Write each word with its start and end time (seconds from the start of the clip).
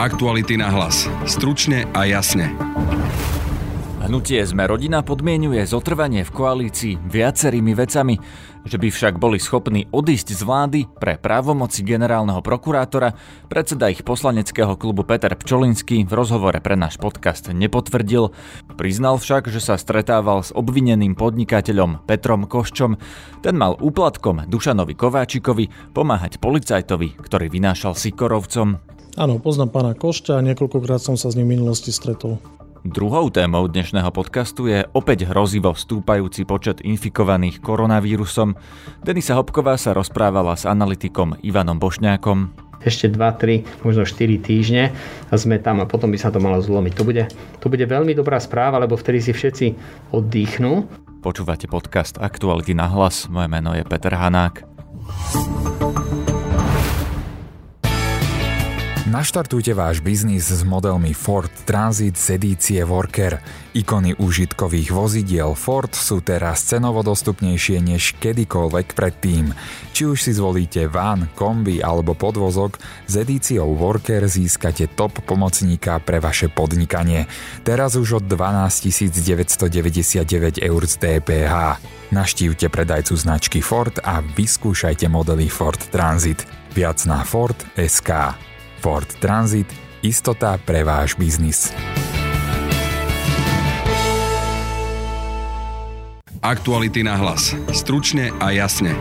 Aktuality 0.00 0.56
na 0.56 0.72
hlas. 0.72 1.04
Stručne 1.28 1.84
a 1.92 2.08
jasne. 2.08 2.56
Hnutie 4.00 4.40
Sme 4.48 4.64
rodina 4.64 5.04
podmienuje 5.04 5.60
zotrvanie 5.68 6.24
v 6.24 6.32
koalícii 6.32 6.96
viacerými 7.04 7.76
vecami. 7.76 8.16
Že 8.64 8.80
by 8.80 8.88
však 8.88 9.14
boli 9.20 9.36
schopní 9.36 9.92
odísť 9.92 10.32
z 10.32 10.40
vlády 10.40 10.80
pre 10.88 11.20
právomoci 11.20 11.84
generálneho 11.84 12.40
prokurátora, 12.40 13.12
predseda 13.52 13.92
ich 13.92 14.00
poslaneckého 14.00 14.72
klubu 14.80 15.04
Peter 15.04 15.36
Pčolinský 15.36 16.08
v 16.08 16.12
rozhovore 16.16 16.56
pre 16.64 16.80
náš 16.80 16.96
podcast 16.96 17.52
nepotvrdil. 17.52 18.32
Priznal 18.80 19.20
však, 19.20 19.52
že 19.52 19.60
sa 19.60 19.76
stretával 19.76 20.40
s 20.40 20.48
obvineným 20.56 21.12
podnikateľom 21.12 22.08
Petrom 22.08 22.48
Koščom. 22.48 22.96
Ten 23.44 23.52
mal 23.52 23.76
úplatkom 23.76 24.48
Dušanovi 24.48 24.96
Kováčikovi 24.96 25.92
pomáhať 25.92 26.40
policajtovi, 26.40 27.20
ktorý 27.20 27.52
vynášal 27.52 27.92
Sikorovcom. 27.92 28.80
Áno, 29.20 29.36
poznám 29.36 29.68
pána 29.68 29.92
Košťa 29.92 30.40
a 30.40 30.44
niekoľkokrát 30.48 30.96
som 30.96 31.12
sa 31.12 31.28
s 31.28 31.36
ním 31.36 31.52
v 31.52 31.60
minulosti 31.60 31.92
stretol. 31.92 32.40
Druhou 32.88 33.28
témou 33.28 33.68
dnešného 33.68 34.08
podcastu 34.16 34.72
je 34.72 34.88
opäť 34.96 35.28
hrozivo 35.28 35.76
stúpajúci 35.76 36.48
počet 36.48 36.80
infikovaných 36.80 37.60
koronavírusom. 37.60 38.56
Denisa 39.04 39.36
Hopková 39.36 39.76
sa 39.76 39.92
rozprávala 39.92 40.56
s 40.56 40.64
analytikom 40.64 41.36
Ivanom 41.44 41.76
Bošňákom. 41.76 42.56
Ešte 42.80 43.12
2, 43.12 43.20
3, 43.20 43.84
možno 43.84 44.08
4 44.08 44.40
týždne 44.40 44.96
a 45.28 45.34
sme 45.36 45.60
tam 45.60 45.84
a 45.84 45.84
potom 45.84 46.08
by 46.08 46.16
sa 46.16 46.32
to 46.32 46.40
malo 46.40 46.56
zlomiť. 46.56 46.92
To 46.96 47.04
bude, 47.04 47.28
to 47.60 47.68
bude 47.68 47.84
veľmi 47.84 48.16
dobrá 48.16 48.40
správa, 48.40 48.80
lebo 48.80 48.96
vtedy 48.96 49.20
si 49.20 49.36
všetci 49.36 49.66
oddychnú. 50.16 50.88
Počúvate 51.20 51.68
podcast 51.68 52.16
Aktuality 52.16 52.72
na 52.72 52.88
hlas. 52.88 53.28
Moje 53.28 53.52
meno 53.52 53.76
je 53.76 53.84
Peter 53.84 54.16
Hanák. 54.16 54.64
Naštartujte 59.10 59.74
váš 59.74 59.98
biznis 59.98 60.54
s 60.54 60.62
modelmi 60.62 61.10
Ford 61.18 61.50
Transit 61.66 62.14
z 62.14 62.38
edície 62.38 62.78
Worker. 62.86 63.42
Ikony 63.74 64.14
užitkových 64.14 64.94
vozidiel 64.94 65.58
Ford 65.58 65.90
sú 65.90 66.22
teraz 66.22 66.62
cenovo 66.62 67.02
dostupnejšie 67.02 67.82
než 67.82 68.14
kedykoľvek 68.22 68.94
predtým. 68.94 69.50
Či 69.90 70.02
už 70.06 70.14
si 70.14 70.30
zvolíte 70.30 70.86
van, 70.86 71.26
kombi 71.34 71.82
alebo 71.82 72.14
podvozok, 72.14 72.78
s 73.10 73.14
edíciou 73.18 73.74
Worker 73.74 74.30
získate 74.30 74.86
top 74.86 75.26
pomocníka 75.26 75.98
pre 75.98 76.22
vaše 76.22 76.46
podnikanie. 76.46 77.26
Teraz 77.66 77.98
už 77.98 78.22
od 78.22 78.24
12 78.30 79.10
999 79.10 80.62
eur 80.62 80.82
z 80.86 80.94
DPH. 81.02 81.82
Naštívte 82.14 82.70
predajcu 82.70 83.18
značky 83.18 83.58
Ford 83.58 83.98
a 84.06 84.22
vyskúšajte 84.22 85.10
modely 85.10 85.50
Ford 85.50 85.82
Transit. 85.90 86.46
Viac 86.78 87.02
na 87.10 87.26
Ford.sk. 87.26 88.49
Ford 88.80 89.04
Transit– 89.20 89.68
istota 90.00 90.56
pre 90.56 90.80
váš 90.80 91.12
biznis. 91.12 91.68
Aktuality 96.40 97.04
na 97.04 97.20
hlas. 97.20 97.52
Stručne 97.76 98.32
a 98.40 98.56
jasne. 98.56 98.96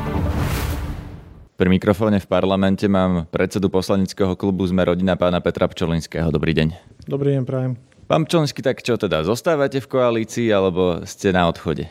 Pri 1.55 1.71
mikrofóne 1.71 2.19
v 2.19 2.27
parlamente 2.27 2.91
mám 2.91 3.23
predsedu 3.31 3.71
poslaneckého 3.71 4.35
klubu 4.35 4.67
Sme 4.67 4.83
rodina 4.83 5.15
pána 5.15 5.39
Petra 5.39 5.71
Pčolinského. 5.71 6.27
Dobrý 6.27 6.51
deň. 6.59 6.75
Dobrý 7.07 7.39
deň, 7.39 7.43
prajem. 7.47 7.79
Pán 8.11 8.27
Pčolinský, 8.27 8.59
tak 8.59 8.83
čo 8.83 8.99
teda, 8.99 9.23
zostávate 9.23 9.79
v 9.79 9.87
koalícii 9.87 10.51
alebo 10.51 11.07
ste 11.07 11.31
na 11.31 11.47
odchode? 11.47 11.87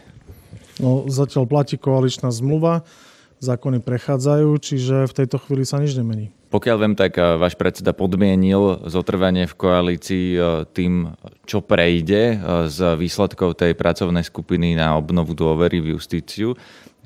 No, 0.76 1.08
zatiaľ 1.08 1.48
platí 1.48 1.80
koaličná 1.80 2.28
zmluva, 2.28 2.84
zákony 3.40 3.80
prechádzajú, 3.80 4.48
čiže 4.60 5.08
v 5.08 5.16
tejto 5.24 5.40
chvíli 5.40 5.64
sa 5.64 5.80
nič 5.80 5.96
nemení. 5.96 6.36
Pokiaľ 6.48 6.76
viem, 6.80 6.94
tak 6.96 7.20
eh, 7.20 7.36
váš 7.36 7.54
predseda 7.60 7.92
podmienil 7.92 8.88
zotrvanie 8.88 9.44
v 9.44 9.54
koalícii 9.54 10.26
eh, 10.34 10.42
tým, 10.72 11.12
čo 11.44 11.60
prejde 11.60 12.22
eh, 12.32 12.36
z 12.72 12.96
výsledkov 12.96 13.60
tej 13.60 13.76
pracovnej 13.76 14.24
skupiny 14.24 14.72
na 14.72 14.96
obnovu 14.96 15.36
dôvery 15.36 15.84
v 15.84 16.00
justíciu. 16.00 16.56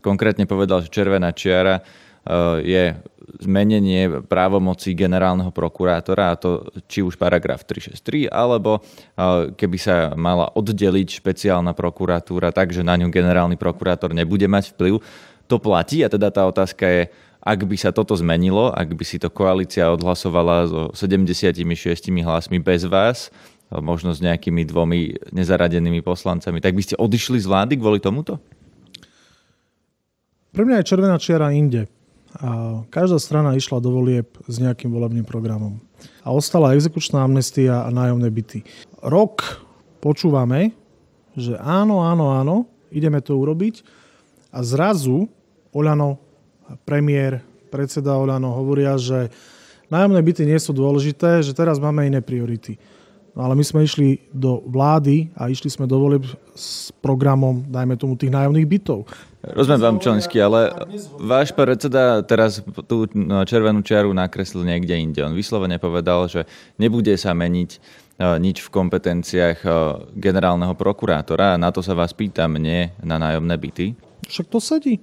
Konkrétne 0.03 0.47
povedal, 0.47 0.83
že 0.83 0.91
červená 0.91 1.31
čiara 1.31 1.79
je 2.63 2.95
zmenenie 3.43 4.23
právomocí 4.31 4.95
generálneho 4.95 5.51
prokurátora, 5.51 6.35
a 6.35 6.39
to 6.39 6.71
či 6.87 7.03
už 7.03 7.19
paragraf 7.19 7.67
363, 7.67 8.31
alebo 8.31 8.79
keby 9.59 9.79
sa 9.79 10.15
mala 10.15 10.51
oddeliť 10.55 11.19
špeciálna 11.19 11.75
prokuratúra 11.75 12.55
tak, 12.55 12.71
že 12.71 12.87
na 12.87 12.95
ňu 12.95 13.11
generálny 13.11 13.59
prokurátor 13.59 14.15
nebude 14.15 14.47
mať 14.47 14.75
vplyv. 14.75 15.03
To 15.51 15.59
platí 15.59 16.07
a 16.07 16.11
teda 16.11 16.31
tá 16.31 16.47
otázka 16.47 16.87
je, 16.87 17.03
ak 17.43 17.67
by 17.67 17.75
sa 17.75 17.91
toto 17.91 18.15
zmenilo, 18.15 18.71
ak 18.71 18.95
by 18.95 19.03
si 19.03 19.19
to 19.19 19.27
koalícia 19.27 19.91
odhlasovala 19.91 20.71
so 20.71 20.81
76 20.95 21.59
hlasmi 22.23 22.63
bez 22.63 22.87
vás, 22.87 23.35
možno 23.83 24.15
s 24.15 24.23
nejakými 24.23 24.63
dvomi 24.63 25.33
nezaradenými 25.35 26.07
poslancami, 26.07 26.63
tak 26.63 26.79
by 26.79 26.83
ste 26.87 26.95
odišli 26.95 27.43
z 27.43 27.47
vlády 27.51 27.75
kvôli 27.83 27.99
tomuto? 27.99 28.39
Pre 30.53 30.63
mňa 30.63 30.85
je 30.85 30.89
červená 30.89 31.17
čiara 31.19 31.51
inde. 31.51 31.89
A 32.39 32.81
každá 32.89 33.21
strana 33.21 33.57
išla 33.57 33.81
do 33.83 33.93
volieb 33.93 34.29
s 34.49 34.57
nejakým 34.57 34.89
volebným 34.89 35.25
programom. 35.25 35.83
A 36.25 36.33
ostala 36.33 36.73
exekučná 36.77 37.25
amnestia 37.25 37.85
a 37.85 37.93
nájomné 37.93 38.29
byty. 38.33 38.65
Rok 39.05 39.65
počúvame, 40.01 40.73
že 41.37 41.57
áno, 41.61 42.05
áno, 42.05 42.33
áno, 42.33 42.57
ideme 42.93 43.21
to 43.25 43.37
urobiť 43.37 43.85
a 44.53 44.61
zrazu 44.63 45.27
Oľano 45.73 46.21
premiér, 46.85 47.45
predseda 47.73 48.21
Oľano 48.21 48.53
hovoria, 48.53 49.01
že 49.01 49.33
nájomné 49.89 50.21
byty 50.21 50.45
nie 50.45 50.61
sú 50.61 50.77
dôležité, 50.77 51.41
že 51.41 51.57
teraz 51.57 51.81
máme 51.81 52.05
iné 52.05 52.21
priority. 52.21 52.77
No 53.33 53.49
ale 53.49 53.57
my 53.57 53.65
sme 53.65 53.81
išli 53.89 54.29
do 54.29 54.61
vlády 54.69 55.33
a 55.33 55.49
išli 55.49 55.73
sme 55.73 55.89
do 55.89 55.97
volieb 55.97 56.29
s 56.53 56.93
programom, 57.01 57.65
dajme 57.65 57.97
tomu, 57.97 58.13
tých 58.13 58.29
nájomných 58.29 58.69
bytov. 58.69 59.09
Rozumiem 59.41 59.81
vám, 59.81 59.97
Čolinský, 60.05 60.37
ale 60.37 60.69
váš 61.17 61.57
predseda 61.57 62.21
teraz 62.29 62.61
tú 62.85 63.09
červenú 63.49 63.81
čiaru 63.81 64.13
nakreslil 64.13 64.69
niekde 64.69 65.01
inde. 65.01 65.25
On 65.25 65.33
vyslovene 65.33 65.81
povedal, 65.81 66.29
že 66.29 66.45
nebude 66.77 67.17
sa 67.17 67.33
meniť 67.33 67.71
e, 67.73 67.79
nič 68.37 68.61
v 68.61 68.69
kompetenciách 68.69 69.59
e, 69.65 69.69
generálneho 70.13 70.77
prokurátora. 70.77 71.57
Na 71.57 71.73
to 71.73 71.81
sa 71.81 71.97
vás 71.97 72.13
pýtam, 72.13 72.61
nie 72.61 72.93
na 73.01 73.17
nájomné 73.17 73.57
byty. 73.57 73.97
Však 74.29 74.47
to 74.53 74.61
sedí 74.61 75.01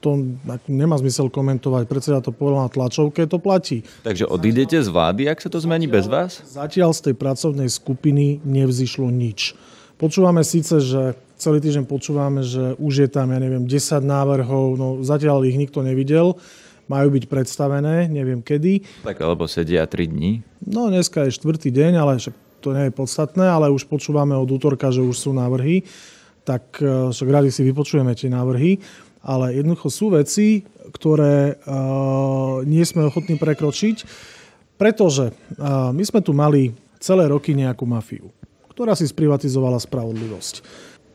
to 0.00 0.38
nemá 0.66 0.96
zmysel 0.96 1.28
komentovať. 1.28 1.84
Predseda 1.84 2.24
to 2.24 2.32
povedal 2.32 2.66
na 2.66 2.70
tlačovke, 2.72 3.28
to 3.28 3.36
platí. 3.36 3.84
Takže 4.02 4.24
odídete 4.24 4.80
z 4.80 4.88
vlády, 4.88 5.28
ak 5.28 5.44
sa 5.44 5.48
to 5.52 5.60
zmení 5.60 5.86
bez 5.86 6.08
vás? 6.08 6.40
Zatiaľ 6.48 6.96
z 6.96 7.10
tej 7.10 7.14
pracovnej 7.20 7.68
skupiny 7.68 8.40
nevzýšlo 8.42 9.12
nič. 9.12 9.52
Počúvame 10.00 10.42
síce, 10.42 10.82
že 10.82 11.14
celý 11.36 11.62
týždeň 11.62 11.84
počúvame, 11.86 12.42
že 12.42 12.74
už 12.80 13.06
je 13.06 13.08
tam, 13.12 13.30
ja 13.30 13.38
neviem, 13.38 13.68
10 13.68 14.02
návrhov, 14.02 14.74
no 14.74 14.86
zatiaľ 15.04 15.44
ich 15.46 15.60
nikto 15.60 15.84
nevidel. 15.84 16.40
Majú 16.90 17.14
byť 17.14 17.24
predstavené, 17.30 18.10
neviem 18.10 18.42
kedy. 18.42 19.04
Tak 19.06 19.22
alebo 19.22 19.46
sedia 19.46 19.86
3 19.86 20.10
dní? 20.10 20.42
No 20.66 20.90
dneska 20.90 21.28
je 21.28 21.38
štvrtý 21.38 21.70
deň, 21.70 21.92
ale 22.02 22.12
však 22.18 22.34
to 22.58 22.74
nie 22.74 22.90
je 22.90 22.92
podstatné, 22.94 23.46
ale 23.46 23.70
už 23.70 23.86
počúvame 23.86 24.34
od 24.34 24.50
útorka, 24.50 24.90
že 24.90 25.02
už 25.02 25.14
sú 25.14 25.30
návrhy 25.30 25.86
tak 26.44 26.82
eh, 26.82 27.10
však 27.10 27.28
radi 27.30 27.50
si 27.54 27.62
vypočujeme 27.62 28.12
tie 28.14 28.28
návrhy 28.30 28.78
ale 29.22 29.54
jednoducho 29.54 29.88
sú 29.88 30.10
veci, 30.12 30.66
ktoré 30.90 31.56
uh, 31.62 32.66
nie 32.66 32.82
sme 32.82 33.06
ochotní 33.06 33.38
prekročiť, 33.38 34.04
pretože 34.76 35.30
uh, 35.30 35.94
my 35.94 36.02
sme 36.02 36.20
tu 36.20 36.34
mali 36.34 36.74
celé 36.98 37.30
roky 37.30 37.54
nejakú 37.54 37.86
mafiu, 37.86 38.34
ktorá 38.74 38.98
si 38.98 39.06
sprivatizovala 39.06 39.78
spravodlivosť. 39.78 40.54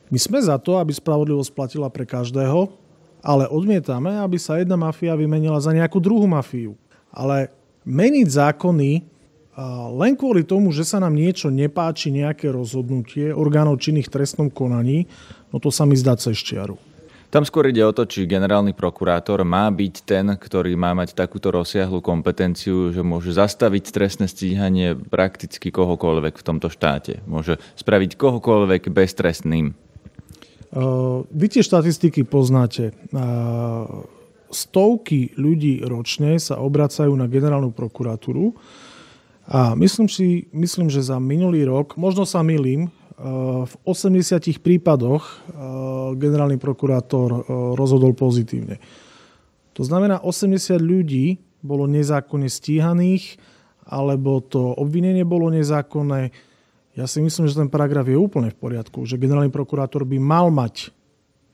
My 0.08 0.16
sme 0.16 0.40
za 0.40 0.56
to, 0.56 0.80
aby 0.80 0.88
spravodlivosť 0.96 1.52
platila 1.52 1.92
pre 1.92 2.08
každého, 2.08 2.72
ale 3.20 3.44
odmietame, 3.44 4.16
aby 4.24 4.40
sa 4.40 4.56
jedna 4.56 4.80
mafia 4.80 5.12
vymenila 5.12 5.60
za 5.60 5.76
nejakú 5.76 6.00
druhú 6.00 6.24
mafiu. 6.24 6.80
Ale 7.12 7.52
meniť 7.84 8.24
zákony 8.24 8.90
uh, 9.04 9.92
len 10.00 10.16
kvôli 10.16 10.48
tomu, 10.48 10.72
že 10.72 10.88
sa 10.88 10.96
nám 10.96 11.12
niečo 11.12 11.52
nepáči, 11.52 12.08
nejaké 12.08 12.48
rozhodnutie 12.48 13.36
orgánov 13.36 13.84
činných 13.84 14.08
trestnom 14.08 14.48
konaní, 14.48 15.04
no 15.52 15.60
to 15.60 15.68
sa 15.68 15.84
mi 15.84 15.92
zdá 15.92 16.16
cez 16.16 16.40
čiaru. 16.40 16.87
Tam 17.28 17.44
skôr 17.44 17.68
ide 17.68 17.84
o 17.84 17.92
to, 17.92 18.08
či 18.08 18.24
generálny 18.24 18.72
prokurátor 18.72 19.44
má 19.44 19.68
byť 19.68 19.94
ten, 20.08 20.32
ktorý 20.32 20.72
má 20.80 20.96
mať 20.96 21.12
takúto 21.12 21.52
rozsiahlu 21.52 22.00
kompetenciu, 22.00 22.88
že 22.88 23.04
môže 23.04 23.36
zastaviť 23.36 23.84
trestné 23.92 24.26
stíhanie 24.32 24.96
prakticky 24.96 25.68
kohokoľvek 25.68 26.40
v 26.40 26.46
tomto 26.48 26.72
štáte. 26.72 27.20
Môže 27.28 27.60
spraviť 27.76 28.16
kohokoľvek 28.16 28.88
beztrestným. 28.88 29.76
Vy 31.28 31.46
tie 31.52 31.60
štatistiky 31.60 32.24
poznáte. 32.24 32.96
Stovky 34.48 35.36
ľudí 35.36 35.84
ročne 35.84 36.40
sa 36.40 36.56
obracajú 36.64 37.12
na 37.12 37.28
generálnu 37.28 37.76
prokuratúru 37.76 38.56
a 39.44 39.76
myslím, 39.76 40.08
si, 40.08 40.48
myslím, 40.56 40.88
že 40.88 41.04
za 41.04 41.20
minulý 41.20 41.68
rok, 41.68 42.00
možno 42.00 42.24
sa 42.24 42.40
milím, 42.40 42.88
v 43.66 43.74
80 43.82 44.62
prípadoch 44.62 45.22
eh, 45.26 45.34
generálny 46.14 46.54
prokurátor 46.62 47.28
eh, 47.34 47.40
rozhodol 47.74 48.14
pozitívne. 48.14 48.78
To 49.74 49.82
znamená, 49.82 50.22
80 50.22 50.78
ľudí 50.78 51.42
bolo 51.58 51.90
nezákonne 51.90 52.46
stíhaných 52.46 53.38
alebo 53.88 54.38
to 54.38 54.74
obvinenie 54.78 55.26
bolo 55.26 55.50
nezákonné. 55.50 56.30
Ja 56.94 57.06
si 57.10 57.18
myslím, 57.18 57.50
že 57.50 57.58
ten 57.58 57.70
paragraf 57.70 58.06
je 58.06 58.18
úplne 58.18 58.54
v 58.54 58.58
poriadku, 58.58 59.02
že 59.06 59.18
generálny 59.18 59.50
prokurátor 59.50 60.06
by 60.06 60.18
mal 60.22 60.50
mať 60.54 60.94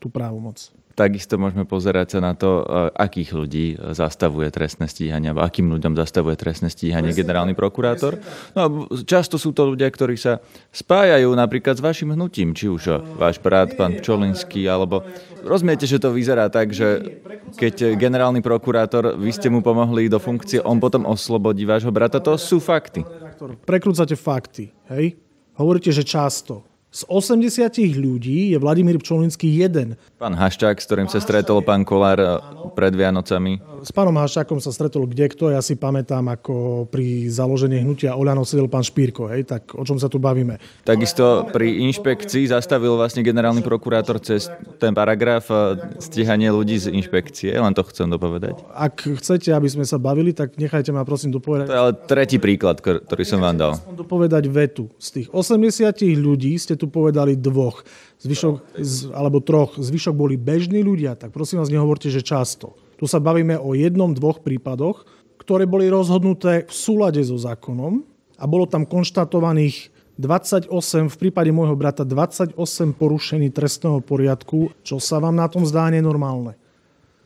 tú 0.03 0.13
právomoc. 0.13 0.69
Takisto 0.95 1.35
môžeme 1.43 1.67
pozerať 1.67 2.17
sa 2.17 2.19
na 2.23 2.39
to, 2.39 2.63
e, 2.63 2.95
akých 2.95 3.31
ľudí 3.35 3.67
zastavuje 3.99 4.47
trestné 4.55 4.87
stíhanie, 4.87 5.35
alebo 5.35 5.43
akým 5.43 5.67
ľuďom 5.67 5.99
zastavuje 5.99 6.39
trestné 6.39 6.71
stíhanie 6.71 7.11
Presne, 7.11 7.23
generálny 7.27 7.55
prokurátor. 7.59 8.23
No, 8.55 8.87
často 9.03 9.35
sú 9.35 9.51
to 9.51 9.75
ľudia, 9.75 9.91
ktorí 9.91 10.15
sa 10.15 10.39
spájajú 10.71 11.35
napríklad 11.35 11.75
s 11.75 11.83
vašim 11.83 12.15
hnutím, 12.15 12.55
či 12.55 12.71
už 12.71 13.19
váš 13.19 13.43
brat, 13.43 13.75
pán 13.75 13.99
Pčolinský, 13.99 14.71
alebo 14.71 15.03
rozumiete, 15.43 15.83
že 15.83 15.99
to 15.99 16.15
vyzerá 16.15 16.47
tak, 16.47 16.71
že 16.71 17.19
keď 17.59 17.99
generálny 17.99 18.39
prokurátor, 18.39 19.19
vy 19.19 19.35
ste 19.35 19.51
mu 19.51 19.67
pomohli 19.67 20.07
do 20.07 20.23
funkcie, 20.23 20.63
on 20.63 20.79
potom 20.79 21.11
oslobodí 21.11 21.67
vášho 21.67 21.91
brata, 21.91 22.23
to 22.23 22.39
sú 22.39 22.63
fakty. 22.63 23.03
Prekrúcate 23.67 24.15
fakty, 24.15 24.71
hej? 24.95 25.19
Hovoríte, 25.59 25.91
že 25.91 26.07
často. 26.07 26.74
Z 26.95 27.11
80 27.11 27.75
ľudí 27.99 28.55
je 28.55 28.59
Vladimír 28.63 29.03
Pčolinský 29.03 29.51
jeden. 29.51 29.99
Pán 30.15 30.31
Haščák, 30.31 30.79
s 30.79 30.87
ktorým 30.87 31.11
sa 31.11 31.19
stretol 31.19 31.59
pán 31.59 31.83
Kolár 31.83 32.23
eh, 32.23 32.39
pred 32.71 32.95
Vianocami. 32.95 33.59
S 33.83 33.91
pánom 33.91 34.15
Haščákom 34.15 34.63
sa 34.63 34.71
stretol 34.71 35.11
kde 35.11 35.27
kto. 35.27 35.51
Ja 35.51 35.59
si 35.59 35.75
pamätám, 35.75 36.23
ako 36.31 36.87
pri 36.87 37.27
založení 37.27 37.83
hnutia 37.83 38.15
Oľano 38.15 38.47
sedel 38.47 38.71
pán 38.71 38.87
Špírko. 38.87 39.27
Hej, 39.27 39.51
tak 39.51 39.75
o 39.75 39.83
čom 39.83 39.99
sa 39.99 40.07
tu 40.07 40.23
bavíme? 40.23 40.63
Takisto 40.87 41.51
pri 41.51 41.83
inšpekcii 41.91 42.55
zastavil 42.55 42.95
vlastne 42.95 43.27
generálny 43.27 43.67
prokurátor 43.67 44.23
cez 44.23 44.47
ten 44.79 44.95
paragraf 44.95 45.51
eh, 45.51 45.99
stíhanie 45.99 46.55
ľudí 46.55 46.79
z 46.79 46.95
inšpekcie. 46.95 47.59
Len 47.59 47.75
to 47.75 47.83
chcem 47.91 48.07
dopovedať. 48.07 48.55
Ak 48.71 49.03
chcete, 49.03 49.51
aby 49.51 49.67
sme 49.67 49.83
sa 49.83 49.99
bavili, 49.99 50.31
tak 50.31 50.55
nechajte 50.55 50.95
ma 50.95 51.03
prosím 51.03 51.35
dopovedať. 51.35 51.67
To 51.67 51.75
je 51.75 51.83
ale 51.91 51.93
tretí 52.07 52.39
príklad, 52.39 52.79
ktorý 52.79 53.27
som 53.27 53.43
vám 53.43 53.59
dal. 53.59 53.73
Dopovedať 53.83 54.47
vetu. 54.47 54.87
Z 55.03 55.09
tých 55.19 55.29
80 55.35 55.91
ľudí 56.23 56.55
ste 56.55 56.79
tu 56.79 56.84
tu 56.85 56.93
povedali 56.93 57.33
dvoch, 57.41 57.81
zvyšok, 58.21 58.77
alebo 59.17 59.41
troch, 59.41 59.81
zvyšok 59.81 60.13
boli 60.13 60.37
bežní 60.37 60.85
ľudia, 60.85 61.17
tak 61.17 61.33
prosím 61.33 61.65
vás, 61.65 61.73
nehovorte, 61.73 62.13
že 62.13 62.21
často. 62.21 62.77
Tu 63.01 63.09
sa 63.09 63.25
bavíme 63.25 63.57
o 63.57 63.73
jednom, 63.73 64.13
dvoch 64.13 64.45
prípadoch, 64.45 65.09
ktoré 65.41 65.65
boli 65.65 65.89
rozhodnuté 65.89 66.69
v 66.69 66.75
súlade 66.77 67.25
so 67.25 67.41
zákonom 67.41 68.05
a 68.37 68.45
bolo 68.45 68.69
tam 68.69 68.85
konštatovaných 68.85 69.89
28, 70.21 70.71
v 71.11 71.17
prípade 71.19 71.51
môjho 71.51 71.75
brata 71.75 72.05
28 72.05 72.55
porušení 72.95 73.51
trestného 73.51 73.99
poriadku, 74.05 74.71
čo 74.85 75.01
sa 75.01 75.19
vám 75.19 75.41
na 75.41 75.49
tom 75.49 75.65
zdá 75.65 75.89
nenormálne 75.89 76.61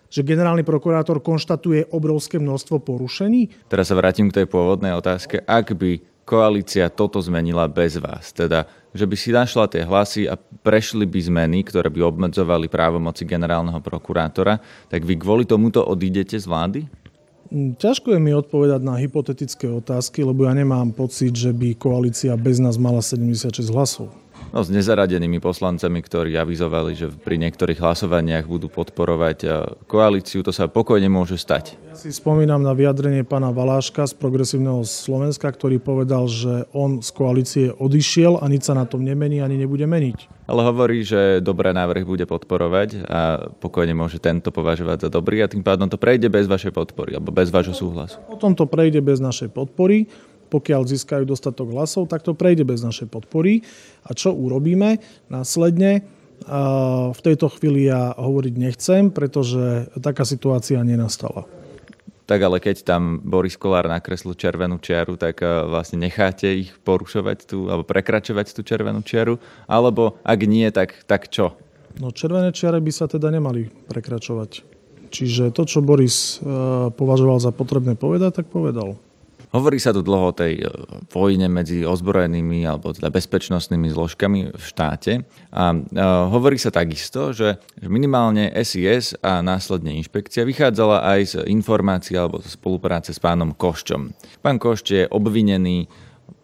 že 0.08 0.25
generálny 0.25 0.64
prokurátor 0.64 1.20
konštatuje 1.20 1.93
obrovské 1.93 2.40
množstvo 2.40 2.81
porušení? 2.81 3.69
Teraz 3.69 3.93
sa 3.93 3.96
vrátim 3.96 4.32
k 4.32 4.40
tej 4.40 4.46
pôvodnej 4.49 4.96
otázke. 4.96 5.44
Ak 5.44 5.76
by 5.76 6.00
koalícia 6.28 6.93
toto 6.93 7.20
zmenila 7.25 7.64
bez 7.69 7.96
vás, 7.96 8.37
teda 8.37 8.69
že 8.93 9.05
by 9.05 9.17
si 9.17 9.31
našla 9.32 9.69
tie 9.69 9.85
hlasy 9.85 10.29
a 10.29 10.37
prešli 10.38 11.05
by 11.05 11.20
zmeny, 11.20 11.58
ktoré 11.64 11.93
by 11.93 12.00
obmedzovali 12.05 12.69
právomoci 12.69 13.29
generálneho 13.29 13.81
prokurátora, 13.81 14.61
tak 14.88 15.05
vy 15.05 15.14
kvôli 15.20 15.44
tomuto 15.44 15.85
odídete 15.85 16.37
z 16.37 16.46
vlády? 16.49 16.81
Mm, 17.49 17.81
ťažko 17.81 18.12
je 18.12 18.20
mi 18.20 18.37
odpovedať 18.37 18.81
na 18.85 19.00
hypotetické 19.00 19.73
otázky, 19.73 20.20
lebo 20.20 20.44
ja 20.44 20.52
nemám 20.52 20.93
pocit, 20.93 21.32
že 21.32 21.49
by 21.56 21.73
koalícia 21.81 22.37
bez 22.37 22.61
nás 22.61 22.76
mala 22.76 23.00
76 23.00 23.73
hlasov. 23.73 24.12
No, 24.49 24.64
s 24.64 24.73
nezaradenými 24.73 25.44
poslancami, 25.44 26.00
ktorí 26.00 26.32
avizovali, 26.40 26.96
že 26.96 27.12
pri 27.12 27.37
niektorých 27.37 27.85
hlasovaniach 27.85 28.49
budú 28.49 28.73
podporovať 28.73 29.38
eh, 29.44 29.50
koalíciu, 29.85 30.40
to 30.40 30.56
sa 30.56 30.73
pokojne 30.73 31.12
môže 31.12 31.37
stať. 31.37 31.76
Ja 31.93 31.96
si 31.96 32.08
spomínam 32.08 32.64
na 32.64 32.73
vyjadrenie 32.73 33.29
pána 33.29 33.52
Valáška 33.52 34.08
z 34.08 34.17
Progresívneho 34.17 34.88
Slovenska, 34.88 35.52
ktorý 35.52 35.76
povedal, 35.76 36.25
že 36.32 36.64
on 36.73 37.05
z 37.05 37.11
koalície 37.12 37.67
odišiel 37.76 38.40
a 38.40 38.49
nič 38.49 38.64
sa 38.64 38.75
na 38.76 38.88
tom 38.88 39.05
nemení 39.05 39.44
ani 39.44 39.61
nebude 39.61 39.85
meniť. 39.85 40.49
Ale 40.49 40.64
hovorí, 40.64 41.05
že 41.05 41.44
dobré 41.44 41.76
návrh 41.76 42.08
bude 42.08 42.25
podporovať 42.25 43.05
a 43.05 43.52
pokojne 43.61 43.93
môže 43.93 44.17
tento 44.17 44.49
považovať 44.49 45.08
za 45.08 45.11
dobrý 45.12 45.44
a 45.44 45.50
tým 45.52 45.61
pádom 45.61 45.93
to 45.93 46.00
prejde 46.00 46.32
bez 46.32 46.49
vašej 46.49 46.73
podpory 46.73 47.20
alebo 47.20 47.37
bez 47.37 47.52
vášho 47.52 47.76
súhlasu. 47.76 48.17
Potom 48.25 48.56
to 48.56 48.64
prejde 48.64 49.05
bez 49.05 49.20
našej 49.20 49.52
podpory 49.52 50.08
pokiaľ 50.49 50.89
získajú 50.89 51.29
dostatok 51.29 51.71
hlasov, 51.77 52.09
tak 52.09 52.25
to 52.25 52.33
prejde 52.33 52.65
bez 52.65 52.81
našej 52.81 53.12
podpory. 53.12 53.62
A 54.09 54.17
čo 54.17 54.33
urobíme? 54.33 54.99
Následne 55.29 56.03
v 57.12 57.21
tejto 57.21 57.50
chvíli 57.53 57.91
ja 57.91 58.15
hovoriť 58.15 58.55
nechcem, 58.56 59.11
pretože 59.11 59.91
taká 59.99 60.23
situácia 60.23 60.81
nenastala. 60.81 61.45
Tak 62.29 62.45
ale 62.45 62.61
keď 62.61 62.85
tam 62.85 63.25
Boris 63.25 63.56
Kolár 63.56 63.89
nakreslil 63.89 64.37
červenú 64.37 64.77
čiaru, 64.77 65.17
tak 65.17 65.41
vlastne 65.43 65.97
necháte 65.97 66.69
ich 66.69 66.77
porušovať 66.85 67.39
tú, 67.49 67.73
alebo 67.73 67.89
prekračovať 67.89 68.53
tú 68.53 68.61
červenú 68.61 69.00
čiaru? 69.00 69.41
Alebo 69.65 70.21
ak 70.21 70.41
nie, 70.45 70.69
tak, 70.69 71.09
tak 71.09 71.33
čo? 71.33 71.56
No 71.97 72.12
červené 72.12 72.53
čiare 72.53 72.85
by 72.85 72.93
sa 72.93 73.09
teda 73.09 73.33
nemali 73.33 73.73
prekračovať. 73.89 74.62
Čiže 75.09 75.56
to, 75.56 75.65
čo 75.65 75.81
Boris 75.81 76.37
považoval 77.00 77.41
za 77.41 77.49
potrebné 77.49 77.97
povedať, 77.97 78.45
tak 78.45 78.53
povedal. 78.53 79.00
Hovorí 79.49 79.81
sa 79.81 79.97
tu 79.97 80.05
dlho 80.05 80.31
o 80.31 80.37
tej 80.37 80.61
e, 80.61 80.69
vojne 81.09 81.49
medzi 81.49 81.81
ozbrojenými 81.81 82.69
alebo 82.69 82.93
teda 82.93 83.09
bezpečnostnými 83.09 83.89
zložkami 83.89 84.53
v 84.53 84.62
štáte 84.62 85.25
a 85.49 85.73
e, 85.73 85.79
hovorí 86.29 86.61
sa 86.61 86.69
takisto, 86.69 87.33
že 87.33 87.56
minimálne 87.81 88.53
SIS 88.61 89.17
a 89.25 89.41
následne 89.41 89.97
inšpekcia 90.05 90.45
vychádzala 90.45 91.05
aj 91.17 91.21
z 91.25 91.35
informácií 91.49 92.21
alebo 92.21 92.45
spolupráce 92.45 93.17
s 93.17 93.21
pánom 93.21 93.56
Koščom. 93.56 94.12
Pán 94.45 94.61
Košč 94.61 94.87
je 94.93 95.05
obvinený 95.09 95.89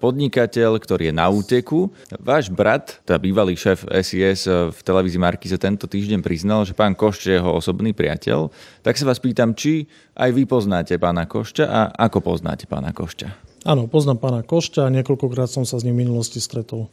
podnikateľ, 0.00 0.76
ktorý 0.80 1.08
je 1.10 1.14
na 1.14 1.26
úteku. 1.32 1.88
Váš 2.20 2.52
brat, 2.52 3.00
teda 3.04 3.16
bývalý 3.20 3.56
šéf 3.56 3.88
SIS 3.88 4.48
v 4.48 4.78
televízii 4.84 5.20
Markize 5.20 5.56
tento 5.56 5.88
týždeň 5.88 6.20
priznal, 6.20 6.64
že 6.68 6.76
pán 6.76 6.92
Košč 6.92 7.28
je 7.28 7.40
jeho 7.40 7.52
osobný 7.56 7.96
priateľ. 7.96 8.52
Tak 8.84 9.00
sa 9.00 9.08
vás 9.08 9.20
pýtam, 9.20 9.56
či 9.56 9.88
aj 10.16 10.30
vy 10.32 10.44
poznáte 10.44 10.96
pána 11.00 11.24
Košča 11.24 11.64
a 11.68 11.80
ako 11.94 12.34
poznáte 12.34 12.68
pána 12.68 12.92
Košča? 12.92 13.32
Áno, 13.64 13.88
poznám 13.88 14.20
pána 14.20 14.40
Košča 14.44 14.84
a 14.84 14.92
niekoľkokrát 14.92 15.48
som 15.48 15.64
sa 15.64 15.80
s 15.80 15.84
ním 15.88 15.96
v 15.96 16.08
minulosti 16.08 16.36
stretol. 16.36 16.92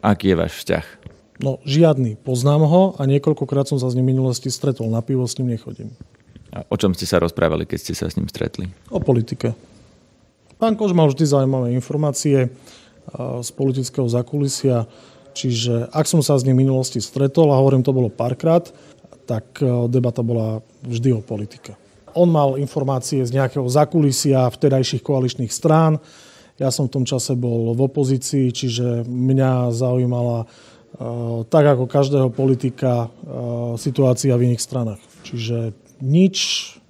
Aký 0.00 0.32
je 0.32 0.36
váš 0.40 0.64
vzťah? 0.64 0.84
No, 1.38 1.62
žiadny. 1.62 2.18
Poznám 2.18 2.66
ho 2.66 2.82
a 2.98 3.06
niekoľkokrát 3.06 3.68
som 3.70 3.78
sa 3.78 3.86
s 3.86 3.94
ním 3.94 4.10
v 4.10 4.16
minulosti 4.16 4.50
stretol. 4.50 4.90
Na 4.90 5.04
pivo 5.04 5.22
s 5.28 5.38
ním 5.38 5.54
nechodím. 5.54 5.94
A 6.48 6.64
o 6.66 6.76
čom 6.80 6.96
ste 6.96 7.04
sa 7.04 7.20
rozprávali, 7.20 7.68
keď 7.68 7.78
ste 7.78 7.92
sa 7.94 8.08
s 8.08 8.16
ním 8.16 8.26
stretli? 8.26 8.66
O 8.88 8.98
politike. 8.98 9.52
Pán 10.58 10.74
Kož 10.74 10.90
mal 10.90 11.06
vždy 11.06 11.22
zaujímavé 11.22 11.70
informácie 11.70 12.50
z 13.40 13.50
politického 13.54 14.10
zakulisia, 14.10 14.90
čiže 15.30 15.86
ak 15.94 16.10
som 16.10 16.18
sa 16.18 16.34
s 16.34 16.42
ním 16.42 16.58
v 16.58 16.66
minulosti 16.66 16.98
stretol, 16.98 17.54
a 17.54 17.62
hovorím, 17.62 17.86
to 17.86 17.94
bolo 17.94 18.10
párkrát, 18.10 18.66
tak 19.22 19.62
debata 19.86 20.26
bola 20.26 20.58
vždy 20.82 21.14
o 21.14 21.22
politike. 21.22 21.78
On 22.18 22.26
mal 22.26 22.58
informácie 22.58 23.22
z 23.22 23.38
nejakého 23.38 23.70
zakulisia 23.70 24.50
vtedajších 24.50 24.98
koaličných 24.98 25.54
strán. 25.54 26.02
Ja 26.58 26.74
som 26.74 26.90
v 26.90 26.94
tom 26.98 27.04
čase 27.06 27.38
bol 27.38 27.78
v 27.78 27.80
opozícii, 27.86 28.50
čiže 28.50 29.06
mňa 29.06 29.70
zaujímala 29.70 30.50
tak 31.54 31.64
ako 31.70 31.86
každého 31.86 32.34
politika 32.34 33.14
situácia 33.78 34.34
v 34.34 34.50
iných 34.50 34.64
stranách. 34.64 34.98
Čiže 35.22 35.70
nič 36.02 36.36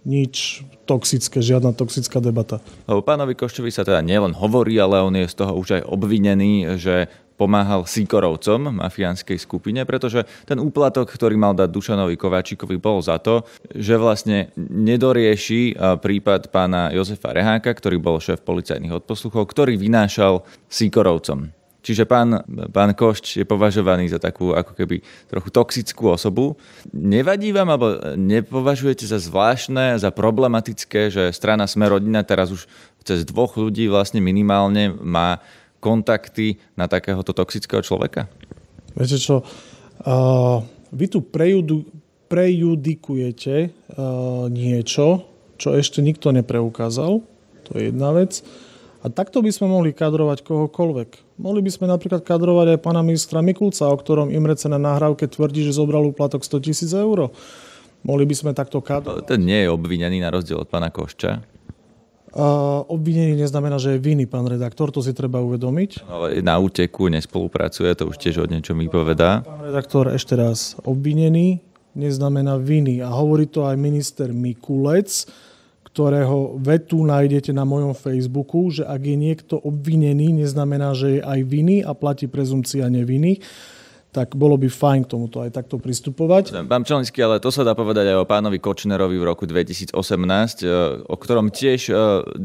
nič 0.08 0.64
toxické, 0.88 1.44
žiadna 1.44 1.76
toxická 1.76 2.16
debata. 2.24 2.64
Lebo 2.88 3.04
pánovi 3.04 3.36
Koščovi 3.36 3.68
sa 3.68 3.84
teda 3.84 4.00
nielen 4.00 4.32
hovorí, 4.32 4.80
ale 4.80 5.04
on 5.04 5.12
je 5.12 5.28
z 5.28 5.36
toho 5.36 5.52
už 5.52 5.68
aj 5.76 5.82
obvinený, 5.84 6.80
že 6.80 7.12
pomáhal 7.38 7.86
Sikorovcom, 7.86 8.82
mafiánskej 8.82 9.38
skupine, 9.38 9.86
pretože 9.86 10.26
ten 10.42 10.58
úplatok, 10.58 11.06
ktorý 11.06 11.38
mal 11.38 11.54
dať 11.54 11.70
Dušanovi 11.70 12.18
Kováčikovi, 12.18 12.82
bol 12.82 12.98
za 12.98 13.22
to, 13.22 13.46
že 13.70 13.94
vlastne 13.94 14.50
nedorieši 14.58 15.78
prípad 16.02 16.50
pána 16.50 16.90
Jozefa 16.90 17.30
Reháka, 17.30 17.70
ktorý 17.70 18.02
bol 18.02 18.18
šéf 18.18 18.42
policajných 18.42 18.90
odposluchov, 18.90 19.46
ktorý 19.54 19.78
vynášal 19.78 20.42
Sikorovcom. 20.66 21.54
Čiže 21.88 22.04
pán, 22.04 22.44
pán 22.68 22.92
Košč 22.92 23.40
je 23.40 23.48
považovaný 23.48 24.12
za 24.12 24.20
takú 24.20 24.52
ako 24.52 24.76
keby 24.76 25.00
trochu 25.24 25.48
toxickú 25.48 26.12
osobu. 26.12 26.60
Nevadí 26.92 27.48
vám, 27.48 27.72
alebo 27.72 27.96
nepovažujete 28.12 29.08
za 29.08 29.16
zvláštne, 29.16 29.96
za 29.96 30.12
problematické, 30.12 31.08
že 31.08 31.32
strana 31.32 31.64
Sme 31.64 31.88
rodina 31.88 32.20
teraz 32.28 32.52
už 32.52 32.68
cez 33.00 33.24
dvoch 33.24 33.56
ľudí 33.56 33.88
vlastne 33.88 34.20
minimálne 34.20 34.92
má 35.00 35.40
kontakty 35.80 36.60
na 36.76 36.92
takéhoto 36.92 37.32
toxického 37.32 37.80
človeka? 37.80 38.28
Viete 38.92 39.16
čo, 39.16 39.40
uh, 39.40 40.60
vy 40.92 41.06
tu 41.08 41.24
prejudu, 41.24 41.88
prejudikujete 42.28 43.72
uh, 43.96 44.44
niečo, 44.52 45.24
čo 45.56 45.72
ešte 45.72 46.04
nikto 46.04 46.36
nepreukázal. 46.36 47.24
To 47.64 47.70
je 47.72 47.88
jedna 47.88 48.12
vec. 48.12 48.44
A 48.98 49.06
takto 49.06 49.38
by 49.38 49.50
sme 49.54 49.70
mohli 49.70 49.94
kadrovať 49.94 50.42
kohokoľvek. 50.42 51.38
Mohli 51.38 51.60
by 51.62 51.70
sme 51.70 51.86
napríklad 51.86 52.26
kadrovať 52.26 52.74
aj 52.74 52.78
pána 52.82 53.06
ministra 53.06 53.38
Mikulca, 53.38 53.86
o 53.86 53.94
ktorom 53.94 54.34
Imrece 54.34 54.66
na 54.66 54.78
nahrávke 54.82 55.30
tvrdí, 55.30 55.62
že 55.62 55.70
zobral 55.70 56.02
úplatok 56.02 56.42
100 56.42 56.66
tisíc 56.66 56.90
eur. 56.90 57.30
Mohli 58.02 58.24
by 58.26 58.34
sme 58.34 58.50
takto 58.58 58.82
kadrovať. 58.82 59.30
Ten 59.30 59.46
nie 59.46 59.62
je 59.62 59.70
obvinený 59.70 60.18
na 60.18 60.34
rozdiel 60.34 60.58
od 60.58 60.66
pána 60.66 60.90
Košča. 60.90 61.58
Uh, 62.28 62.84
obvinený 62.92 63.40
neznamená, 63.40 63.80
že 63.80 63.96
je 63.96 64.04
vinný, 64.04 64.28
pán 64.28 64.44
redaktor, 64.44 64.92
to 64.92 65.00
si 65.00 65.16
treba 65.16 65.40
uvedomiť. 65.40 66.04
Ale 66.10 66.44
na 66.44 66.60
úteku 66.60 67.08
nespolupracuje, 67.08 67.88
to 67.96 68.04
už 68.10 68.20
tiež 68.20 68.44
od 68.44 68.52
niečo 68.52 68.76
mi 68.76 68.90
povedá. 68.90 69.46
Pán 69.46 69.64
redaktor, 69.64 70.12
ešte 70.12 70.36
raz, 70.36 70.76
obvinený 70.84 71.64
neznamená 71.96 72.60
viny. 72.60 73.00
A 73.00 73.08
hovorí 73.10 73.48
to 73.48 73.64
aj 73.64 73.80
minister 73.80 74.30
Mikulec, 74.30 75.26
ktorého 75.98 76.54
vetu 76.62 77.02
nájdete 77.02 77.50
na 77.50 77.66
mojom 77.66 77.90
Facebooku, 77.90 78.70
že 78.70 78.86
ak 78.86 79.02
je 79.02 79.18
niekto 79.18 79.58
obvinený, 79.58 80.46
neznamená, 80.46 80.94
že 80.94 81.18
je 81.18 81.20
aj 81.26 81.40
viny 81.42 81.82
a 81.82 81.90
platí 81.90 82.30
prezumcia 82.30 82.86
neviny 82.86 83.42
tak 84.18 84.34
bolo 84.34 84.58
by 84.58 84.66
fajn 84.66 85.06
k 85.06 85.10
tomuto 85.14 85.38
aj 85.46 85.54
takto 85.54 85.78
pristupovať. 85.78 86.66
Pán 86.66 86.82
Čelinský, 86.82 87.22
ale 87.22 87.38
to 87.38 87.54
sa 87.54 87.62
dá 87.62 87.78
povedať 87.78 88.10
aj 88.10 88.18
o 88.18 88.26
pánovi 88.26 88.58
Kočnerovi 88.58 89.14
v 89.14 89.24
roku 89.30 89.46
2018, 89.46 89.94
e, 89.94 90.66
o 91.06 91.14
ktorom 91.14 91.54
tiež 91.54 91.80
e, 91.86 91.92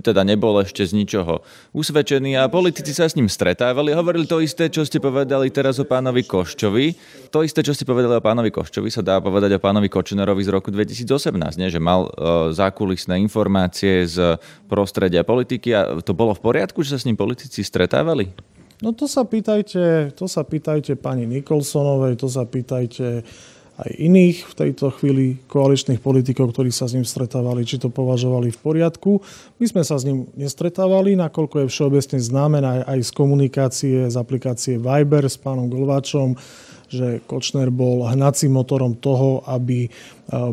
teda 0.05 0.21
nebol 0.21 0.61
ešte 0.61 0.85
z 0.85 0.93
ničoho 0.93 1.41
usvedčený 1.73 2.37
a 2.37 2.45
politici 2.45 2.93
sa 2.93 3.09
s 3.09 3.17
ním 3.17 3.25
stretávali. 3.25 3.89
Hovorili 3.89 4.29
to 4.29 4.37
isté, 4.37 4.69
čo 4.69 4.85
ste 4.85 5.01
povedali 5.01 5.49
teraz 5.49 5.81
o 5.81 5.85
pánovi 5.89 6.21
Koščovi. 6.29 6.93
To 7.33 7.41
isté, 7.41 7.65
čo 7.65 7.73
ste 7.73 7.89
povedali 7.89 8.13
o 8.13 8.21
pánovi 8.21 8.53
Koščovi, 8.53 8.93
sa 8.93 9.01
dá 9.01 9.17
povedať 9.17 9.57
o 9.57 9.63
pánovi 9.63 9.89
Kočnerovi 9.89 10.45
z 10.45 10.53
roku 10.53 10.69
2018, 10.69 11.09
nie? 11.57 11.73
že 11.73 11.81
mal 11.81 12.05
e, 12.05 12.09
zákulisné 12.53 13.17
informácie 13.17 14.05
z 14.05 14.37
prostredia 14.69 15.25
politiky 15.25 15.73
a 15.73 15.97
to 16.05 16.13
bolo 16.13 16.37
v 16.37 16.53
poriadku, 16.53 16.85
že 16.85 16.93
sa 16.93 17.01
s 17.01 17.09
ním 17.09 17.17
politici 17.17 17.65
stretávali? 17.65 18.53
No 18.83 18.91
to 18.91 19.07
sa 19.07 19.23
pýtajte, 19.23 20.11
to 20.11 20.27
sa 20.27 20.43
pýtajte 20.43 20.99
pani 20.99 21.23
Nikolsonovej, 21.23 22.19
to 22.19 22.27
sa 22.27 22.43
pýtajte 22.43 23.23
aj 23.79 23.89
iných 23.95 24.43
v 24.43 24.53
tejto 24.53 24.91
chvíli 24.99 25.39
koaličných 25.47 26.03
politikov, 26.03 26.51
ktorí 26.51 26.67
sa 26.67 26.91
s 26.91 26.93
ním 26.93 27.07
stretávali, 27.07 27.63
či 27.63 27.79
to 27.79 27.87
považovali 27.87 28.51
v 28.51 28.59
poriadku. 28.59 29.23
My 29.57 29.65
sme 29.71 29.87
sa 29.87 29.95
s 29.95 30.03
ním 30.03 30.27
nestretávali, 30.35 31.15
nakoľko 31.15 31.63
je 31.63 31.71
všeobecne 31.71 32.19
známe 32.19 32.59
aj 32.83 32.99
z 33.07 33.11
komunikácie, 33.15 33.97
z 34.11 34.15
aplikácie 34.19 34.75
Viber 34.75 35.31
s 35.31 35.39
pánom 35.39 35.71
Golváčom, 35.71 36.35
že 36.93 37.07
Kočner 37.25 37.73
bol 37.73 38.05
hnacím 38.05 38.53
motorom 38.53 38.93
toho, 38.93 39.41
aby 39.49 39.85
e, 39.85 39.89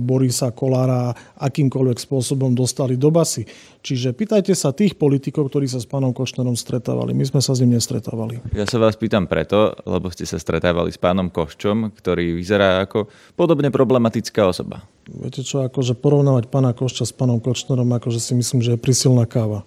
Borisa 0.00 0.49
Kolára 0.56 1.12
akýmkoľvek 1.37 2.00
spôsobom 2.00 2.56
dostali 2.56 2.97
do 2.97 3.12
basy. 3.12 3.44
Čiže 3.85 4.16
pýtajte 4.16 4.56
sa 4.56 4.73
tých 4.73 4.97
politikov, 4.97 5.52
ktorí 5.52 5.68
sa 5.68 5.80
s 5.80 5.88
pánom 5.88 6.16
Kočnerom 6.16 6.56
stretávali. 6.56 7.12
My 7.12 7.28
sme 7.28 7.40
sa 7.44 7.52
s 7.52 7.61
ním 7.61 7.76
nestretávali. 7.76 8.40
Ja 8.56 8.64
sa 8.64 8.80
vás 8.80 8.97
pýtam 8.97 9.28
preto, 9.28 9.76
lebo 9.85 10.09
ste 10.09 10.25
sa 10.25 10.40
stretávali 10.40 10.88
s 10.88 11.00
pánom 11.00 11.28
Koščom, 11.28 11.92
ktorý 11.92 12.37
vyzerá 12.37 12.85
ako 12.85 13.12
podobne 13.37 13.68
problematická 13.68 14.49
osoba. 14.49 14.85
Viete 15.09 15.44
čo, 15.44 15.64
akože 15.64 15.97
porovnávať 15.97 16.49
pána 16.49 16.73
Košča 16.73 17.04
s 17.09 17.12
pánom 17.12 17.40
Kočnerom, 17.40 17.88
akože 17.88 18.20
si 18.23 18.32
myslím, 18.37 18.61
že 18.64 18.76
je 18.76 18.80
prisilná 18.80 19.25
káva. 19.25 19.66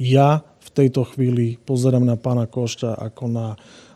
Ja 0.00 0.42
v 0.42 0.68
tejto 0.74 1.06
chvíli 1.06 1.60
pozerám 1.62 2.02
na 2.02 2.18
pána 2.18 2.50
Košča 2.50 2.96
ako 2.98 3.24
na 3.30 3.46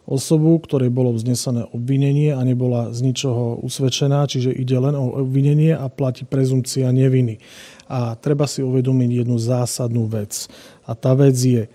osobu, 0.06 0.62
ktorej 0.62 0.94
bolo 0.94 1.10
vznesené 1.12 1.66
obvinenie 1.74 2.30
a 2.30 2.40
nebola 2.46 2.94
z 2.94 3.02
ničoho 3.02 3.58
usvedčená, 3.66 4.30
čiže 4.30 4.54
ide 4.54 4.78
len 4.78 4.94
o 4.94 5.18
obvinenie 5.18 5.74
a 5.74 5.90
platí 5.90 6.22
prezumcia 6.22 6.88
neviny. 6.94 7.42
A 7.90 8.14
treba 8.14 8.46
si 8.46 8.62
uvedomiť 8.62 9.26
jednu 9.26 9.36
zásadnú 9.36 10.06
vec. 10.06 10.46
A 10.86 10.94
tá 10.94 11.14
vec 11.18 11.34
je, 11.34 11.66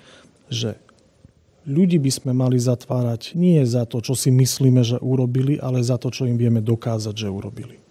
že 0.48 0.80
ľudí 1.68 2.00
by 2.00 2.12
sme 2.12 2.32
mali 2.32 2.58
zatvárať 2.58 3.36
nie 3.36 3.60
za 3.68 3.84
to, 3.84 4.00
čo 4.00 4.16
si 4.16 4.32
myslíme, 4.32 4.82
že 4.82 4.98
urobili, 5.00 5.60
ale 5.60 5.84
za 5.84 6.00
to, 6.00 6.10
čo 6.10 6.26
im 6.26 6.40
vieme 6.40 6.64
dokázať, 6.64 7.16
že 7.16 7.28
urobili. 7.30 7.91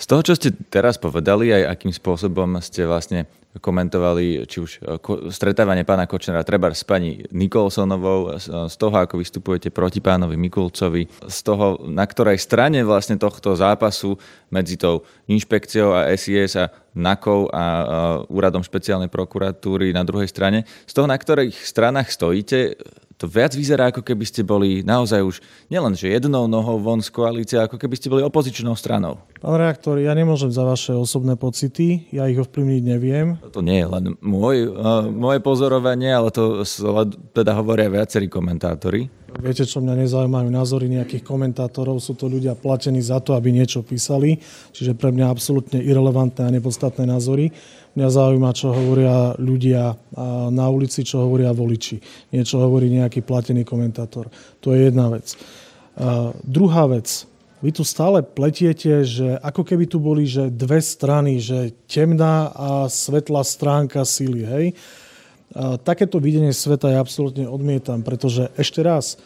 Z 0.00 0.08
toho, 0.08 0.24
čo 0.24 0.32
ste 0.32 0.56
teraz 0.72 0.96
povedali, 0.96 1.52
aj 1.52 1.76
akým 1.76 1.92
spôsobom 1.92 2.56
ste 2.64 2.88
vlastne 2.88 3.28
komentovali 3.60 4.46
či 4.46 4.62
už 4.62 4.70
e, 4.78 4.96
stretávanie 5.28 5.84
pána 5.84 6.06
Kočnera 6.08 6.46
treba 6.46 6.72
s 6.72 6.86
pani 6.86 7.26
Nikolsonovou, 7.34 8.38
z 8.40 8.76
toho, 8.80 8.96
ako 8.96 9.18
vystupujete 9.20 9.68
proti 9.74 9.98
pánovi 9.98 10.38
Mikulcovi, 10.38 11.04
z 11.26 11.38
toho, 11.42 11.84
na 11.90 12.06
ktorej 12.06 12.38
strane 12.38 12.80
vlastne 12.86 13.20
tohto 13.20 13.52
zápasu 13.58 14.14
medzi 14.48 14.78
tou 14.80 15.02
inšpekciou 15.28 15.92
a 15.92 16.08
SIS 16.14 16.56
a 16.56 16.70
NAKou 16.94 17.50
a 17.50 17.64
úradom 18.30 18.62
špeciálnej 18.62 19.10
prokuratúry 19.10 19.90
na 19.92 20.06
druhej 20.06 20.30
strane, 20.30 20.64
z 20.86 20.92
toho, 20.94 21.10
na 21.10 21.18
ktorých 21.18 21.58
stranách 21.60 22.08
stojíte, 22.14 22.78
to 23.20 23.28
viac 23.28 23.52
vyzerá, 23.52 23.92
ako 23.92 24.00
keby 24.00 24.24
ste 24.24 24.40
boli 24.40 24.80
naozaj 24.80 25.20
už 25.20 25.36
nielen, 25.68 25.92
že 25.92 26.08
jednou 26.08 26.48
nohou 26.48 26.80
von 26.80 27.04
z 27.04 27.12
koalície, 27.12 27.60
ako 27.60 27.76
keby 27.76 28.00
ste 28.00 28.08
boli 28.08 28.24
opozičnou 28.24 28.72
stranou. 28.72 29.20
Pán 29.44 29.60
reaktor, 29.60 30.00
ja 30.00 30.16
nemôžem 30.16 30.48
za 30.48 30.64
vaše 30.64 30.96
osobné 30.96 31.36
pocity, 31.36 32.08
ja 32.16 32.24
ich 32.32 32.40
ovplyvniť 32.40 32.82
neviem. 32.82 33.36
To 33.52 33.60
nie 33.60 33.84
je 33.84 33.88
len 33.92 34.04
môj, 34.24 34.72
uh, 34.72 35.04
moje 35.12 35.44
pozorovanie, 35.44 36.08
ale 36.08 36.32
to 36.32 36.64
teda 37.36 37.52
hovoria 37.60 37.92
viacerí 37.92 38.32
komentátori. 38.32 39.12
Viete, 39.38 39.62
čo 39.62 39.78
mňa 39.78 39.94
nezaujímajú 40.04 40.48
názory 40.50 40.90
nejakých 40.90 41.22
komentátorov, 41.22 42.02
sú 42.02 42.18
to 42.18 42.26
ľudia 42.26 42.58
platení 42.58 42.98
za 42.98 43.22
to, 43.22 43.38
aby 43.38 43.54
niečo 43.54 43.86
písali, 43.86 44.42
čiže 44.74 44.98
pre 44.98 45.14
mňa 45.14 45.30
absolútne 45.30 45.78
irrelevantné 45.78 46.50
a 46.50 46.54
nepodstatné 46.58 47.06
názory. 47.06 47.54
Mňa 47.94 48.08
zaujíma, 48.10 48.50
čo 48.54 48.74
hovoria 48.74 49.34
ľudia 49.38 49.94
na 50.50 50.66
ulici, 50.70 51.06
čo 51.06 51.26
hovoria 51.26 51.54
voliči. 51.54 51.98
Niečo 52.34 52.58
hovorí 52.58 52.90
nejaký 52.90 53.22
platený 53.22 53.62
komentátor. 53.62 54.30
To 54.62 54.74
je 54.74 54.90
jedna 54.90 55.10
vec. 55.10 55.34
A 55.98 56.34
druhá 56.42 56.90
vec. 56.90 57.26
Vy 57.60 57.76
tu 57.76 57.84
stále 57.84 58.24
pletiete, 58.24 59.04
že 59.04 59.36
ako 59.42 59.68
keby 59.68 59.84
tu 59.84 60.00
boli 60.00 60.24
že 60.24 60.48
dve 60.48 60.80
strany, 60.80 61.36
že 61.42 61.76
temná 61.84 62.48
a 62.56 62.88
svetlá 62.88 63.44
stránka 63.44 64.00
síly. 64.08 64.48
Hej? 64.48 64.64
Takéto 65.58 66.22
videnie 66.22 66.54
sveta 66.54 66.94
ja 66.94 67.02
absolútne 67.02 67.50
odmietam, 67.50 68.06
pretože 68.06 68.54
ešte 68.54 68.86
raz, 68.86 69.18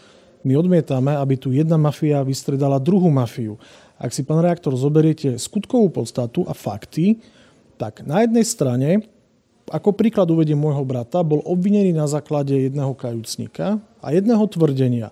my 0.44 0.56
odmietame, 0.56 1.12
aby 1.16 1.36
tu 1.36 1.52
jedna 1.52 1.76
mafia 1.76 2.24
vystredala 2.24 2.80
druhú 2.80 3.08
mafiu. 3.12 3.60
Ak 4.00 4.12
si, 4.12 4.24
pán 4.24 4.40
reaktor, 4.40 4.72
zoberiete 4.76 5.36
skutkovú 5.36 5.88
podstatu 5.88 6.44
a 6.48 6.52
fakty, 6.56 7.20
tak 7.76 8.04
na 8.04 8.24
jednej 8.24 8.44
strane, 8.44 8.88
ako 9.68 9.96
príklad 9.96 10.28
uvediem 10.28 10.60
môjho 10.60 10.84
brata, 10.84 11.24
bol 11.24 11.40
obvinený 11.44 11.96
na 11.96 12.04
základe 12.04 12.52
jedného 12.52 12.92
kajúcnika 12.92 13.80
a 14.00 14.06
jedného 14.12 14.44
tvrdenia. 14.48 15.08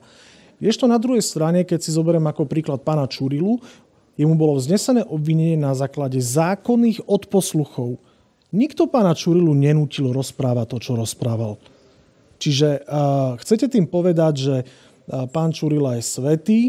to 0.60 0.86
na 0.88 1.00
druhej 1.00 1.24
strane, 1.24 1.64
keď 1.64 1.80
si 1.80 1.90
zoberiem 1.96 2.24
ako 2.28 2.44
príklad 2.44 2.84
pána 2.84 3.08
Čurilu, 3.08 3.60
jemu 4.16 4.34
bolo 4.36 4.60
vznesené 4.60 5.04
obvinenie 5.08 5.56
na 5.56 5.72
základe 5.72 6.20
zákonných 6.20 7.04
odposluchov. 7.08 7.96
Nikto 8.52 8.84
pána 8.84 9.16
Čurilu 9.16 9.56
nenútil 9.56 10.12
rozprávať 10.12 10.76
to, 10.76 10.78
čo 10.78 10.92
rozprával. 10.92 11.56
Čiže 12.36 12.84
uh, 12.84 13.40
chcete 13.40 13.72
tým 13.72 13.88
povedať, 13.88 14.34
že 14.36 14.56
uh, 14.62 15.24
pán 15.32 15.56
Čurila 15.56 15.96
je 15.96 16.04
svetý 16.04 16.60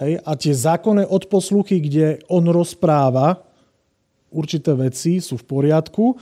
hej, 0.00 0.16
a 0.24 0.32
tie 0.32 0.54
zákonné 0.56 1.04
odposluchy, 1.04 1.76
kde 1.84 2.24
on 2.32 2.48
rozpráva, 2.48 3.44
určité 4.32 4.72
veci 4.72 5.20
sú 5.20 5.36
v 5.36 5.44
poriadku, 5.44 6.16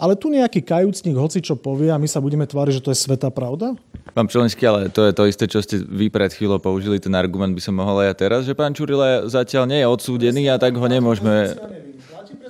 ale 0.00 0.16
tu 0.16 0.32
nejaký 0.32 0.64
kajúcnik 0.64 1.12
hoci 1.12 1.44
čo 1.44 1.60
povie 1.60 1.92
a 1.92 2.00
my 2.00 2.08
sa 2.08 2.24
budeme 2.24 2.48
tváriť, 2.48 2.80
že 2.80 2.84
to 2.88 2.92
je 2.96 3.02
sveta 3.04 3.28
pravda? 3.28 3.76
Pán 4.16 4.24
Pčelinský, 4.24 4.64
ale 4.64 4.88
to 4.88 5.04
je 5.04 5.12
to 5.12 5.28
isté, 5.28 5.44
čo 5.44 5.60
ste 5.60 5.76
vy 5.84 6.08
pred 6.08 6.32
chvíľou 6.32 6.56
použili, 6.56 6.96
ten 6.96 7.12
argument 7.12 7.52
by 7.52 7.60
som 7.60 7.76
mohol 7.76 8.00
aj 8.00 8.06
ja 8.08 8.14
teraz, 8.16 8.40
že 8.48 8.56
pán 8.56 8.72
Čurila 8.72 9.28
zatiaľ 9.28 9.68
nie 9.68 9.84
je 9.84 9.86
odsúdený 9.92 10.48
a 10.48 10.56
tak 10.56 10.72
ho 10.80 10.86
nemôžeme... 10.88 11.52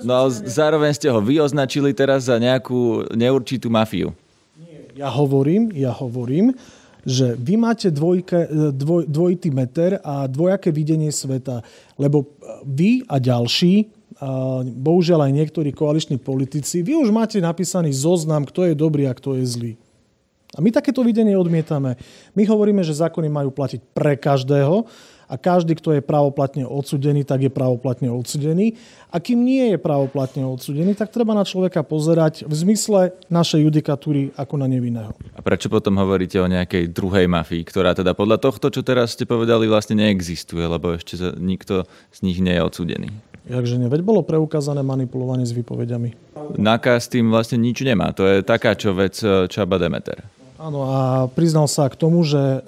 No 0.01 0.25
ale 0.25 0.29
zároveň 0.33 0.91
ste 0.97 1.07
ho 1.09 1.19
vy 1.21 1.41
označili 1.41 1.93
teraz 1.93 2.29
za 2.29 2.37
nejakú 2.41 3.11
neurčitú 3.13 3.69
mafiu. 3.69 4.13
Ja 4.97 5.07
hovorím, 5.07 5.71
ja 5.71 5.95
hovorím, 5.95 6.53
že 7.01 7.33
vy 7.33 7.57
máte 7.57 7.89
dvojke, 7.89 8.45
dvoj, 8.75 9.09
dvojitý 9.09 9.49
meter 9.49 9.97
a 10.05 10.29
dvojaké 10.29 10.69
videnie 10.69 11.09
sveta, 11.09 11.65
lebo 11.97 12.29
vy 12.61 13.01
a 13.09 13.17
ďalší 13.17 13.89
bohužiaľ 14.61 15.25
aj 15.25 15.33
niektorí 15.33 15.73
koaliční 15.73 16.21
politici, 16.21 16.85
vy 16.85 16.93
už 16.93 17.09
máte 17.09 17.41
napísaný 17.41 17.89
zoznam, 17.89 18.45
kto 18.45 18.69
je 18.69 18.73
dobrý 18.77 19.09
a 19.09 19.17
kto 19.17 19.33
je 19.41 19.45
zlý. 19.49 19.73
A 20.51 20.59
my 20.59 20.69
takéto 20.69 21.01
videnie 21.01 21.33
odmietame. 21.33 21.95
My 22.35 22.43
hovoríme, 22.43 22.83
že 22.83 22.91
zákony 22.91 23.31
majú 23.31 23.49
platiť 23.55 23.81
pre 23.95 24.19
každého 24.19 24.83
a 25.31 25.39
každý, 25.39 25.79
kto 25.79 25.95
je 25.95 26.03
právoplatne 26.03 26.67
odsudený, 26.67 27.23
tak 27.23 27.47
je 27.47 27.51
právoplatne 27.51 28.11
odsudený. 28.11 28.75
A 29.15 29.23
kým 29.23 29.47
nie 29.47 29.71
je 29.71 29.79
právoplatne 29.79 30.43
odsudený, 30.43 30.91
tak 30.91 31.07
treba 31.07 31.31
na 31.31 31.47
človeka 31.47 31.87
pozerať 31.87 32.43
v 32.43 32.51
zmysle 32.51 33.15
našej 33.31 33.63
judikatúry 33.63 34.35
ako 34.35 34.59
na 34.59 34.67
nevinného. 34.67 35.15
A 35.31 35.39
prečo 35.39 35.71
potom 35.71 35.95
hovoríte 35.95 36.35
o 36.35 36.51
nejakej 36.51 36.91
druhej 36.91 37.31
mafii, 37.31 37.63
ktorá 37.63 37.95
teda 37.95 38.11
podľa 38.11 38.43
tohto, 38.43 38.67
čo 38.67 38.83
teraz 38.83 39.15
ste 39.15 39.23
povedali, 39.23 39.71
vlastne 39.71 39.95
neexistuje, 40.03 40.67
lebo 40.67 40.99
ešte 40.99 41.15
nikto 41.39 41.87
z 42.11 42.19
nich 42.27 42.43
nie 42.43 42.59
je 42.59 42.63
odsudený? 42.67 43.09
Jakže 43.47 43.79
nie? 43.79 43.87
Veď 43.87 44.03
bolo 44.03 44.27
preukázané 44.27 44.83
manipulovanie 44.83 45.47
s 45.47 45.55
výpovediami. 45.55 46.35
NAKA 46.59 46.99
s 46.99 47.07
tým 47.07 47.31
vlastne 47.31 47.57
nič 47.57 47.79
nemá. 47.87 48.11
To 48.13 48.27
je 48.27 48.43
taká 48.43 48.75
čo 48.75 48.91
vec 48.91 49.15
Čaba 49.47 49.79
Demeter. 49.79 50.40
Áno, 50.61 50.85
a 50.85 51.25
priznal 51.33 51.65
sa 51.65 51.89
k 51.89 51.97
tomu, 51.97 52.21
že 52.21 52.37
uh, 52.37 52.61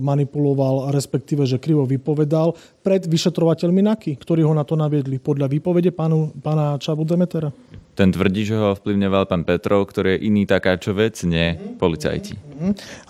manipuloval, 0.00 0.88
respektíve, 0.96 1.44
že 1.44 1.60
krivo 1.60 1.84
vypovedal 1.84 2.56
pred 2.80 3.04
vyšetrovateľmi 3.04 3.84
NAKY, 3.84 4.16
ktorí 4.16 4.40
ho 4.48 4.56
na 4.56 4.64
to 4.64 4.72
naviedli 4.72 5.20
podľa 5.20 5.52
výpovede 5.52 5.92
pánu, 5.92 6.32
pána 6.40 6.80
Čabu 6.80 7.04
Demetera. 7.04 7.52
Ten 7.92 8.08
tvrdí, 8.08 8.48
že 8.48 8.56
ho 8.56 8.72
ovplyvňoval 8.72 9.28
pán 9.28 9.44
Petrov, 9.44 9.84
ktorý 9.92 10.16
je 10.16 10.32
iný 10.32 10.48
takáčo 10.48 10.96
vec, 10.96 11.20
nie 11.28 11.52
policajti. 11.76 12.40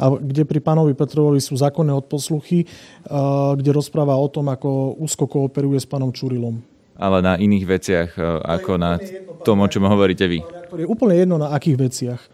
A 0.02 0.10
kde 0.10 0.42
pri 0.42 0.58
pánovi 0.58 0.98
Petrovovi 0.98 1.38
sú 1.38 1.54
zákonné 1.54 1.94
odposluchy, 1.94 2.66
uh, 2.66 3.54
kde 3.54 3.70
rozpráva 3.70 4.18
o 4.18 4.26
tom, 4.26 4.50
ako 4.50 4.98
úzko 4.98 5.30
kooperuje 5.30 5.78
s 5.78 5.86
pánom 5.86 6.10
Čurilom. 6.10 6.58
Ale 6.98 7.22
na 7.22 7.38
iných 7.38 7.64
veciach, 7.70 8.10
uh, 8.18 8.42
ako 8.42 8.82
na 8.82 8.98
tom, 9.46 9.62
o 9.62 9.70
čom 9.70 9.86
hovoríte 9.86 10.26
vy. 10.26 10.42
Je 10.74 10.90
úplne 10.90 11.14
jedno, 11.14 11.38
na 11.38 11.54
akých 11.54 11.78
veciach. 11.78 12.33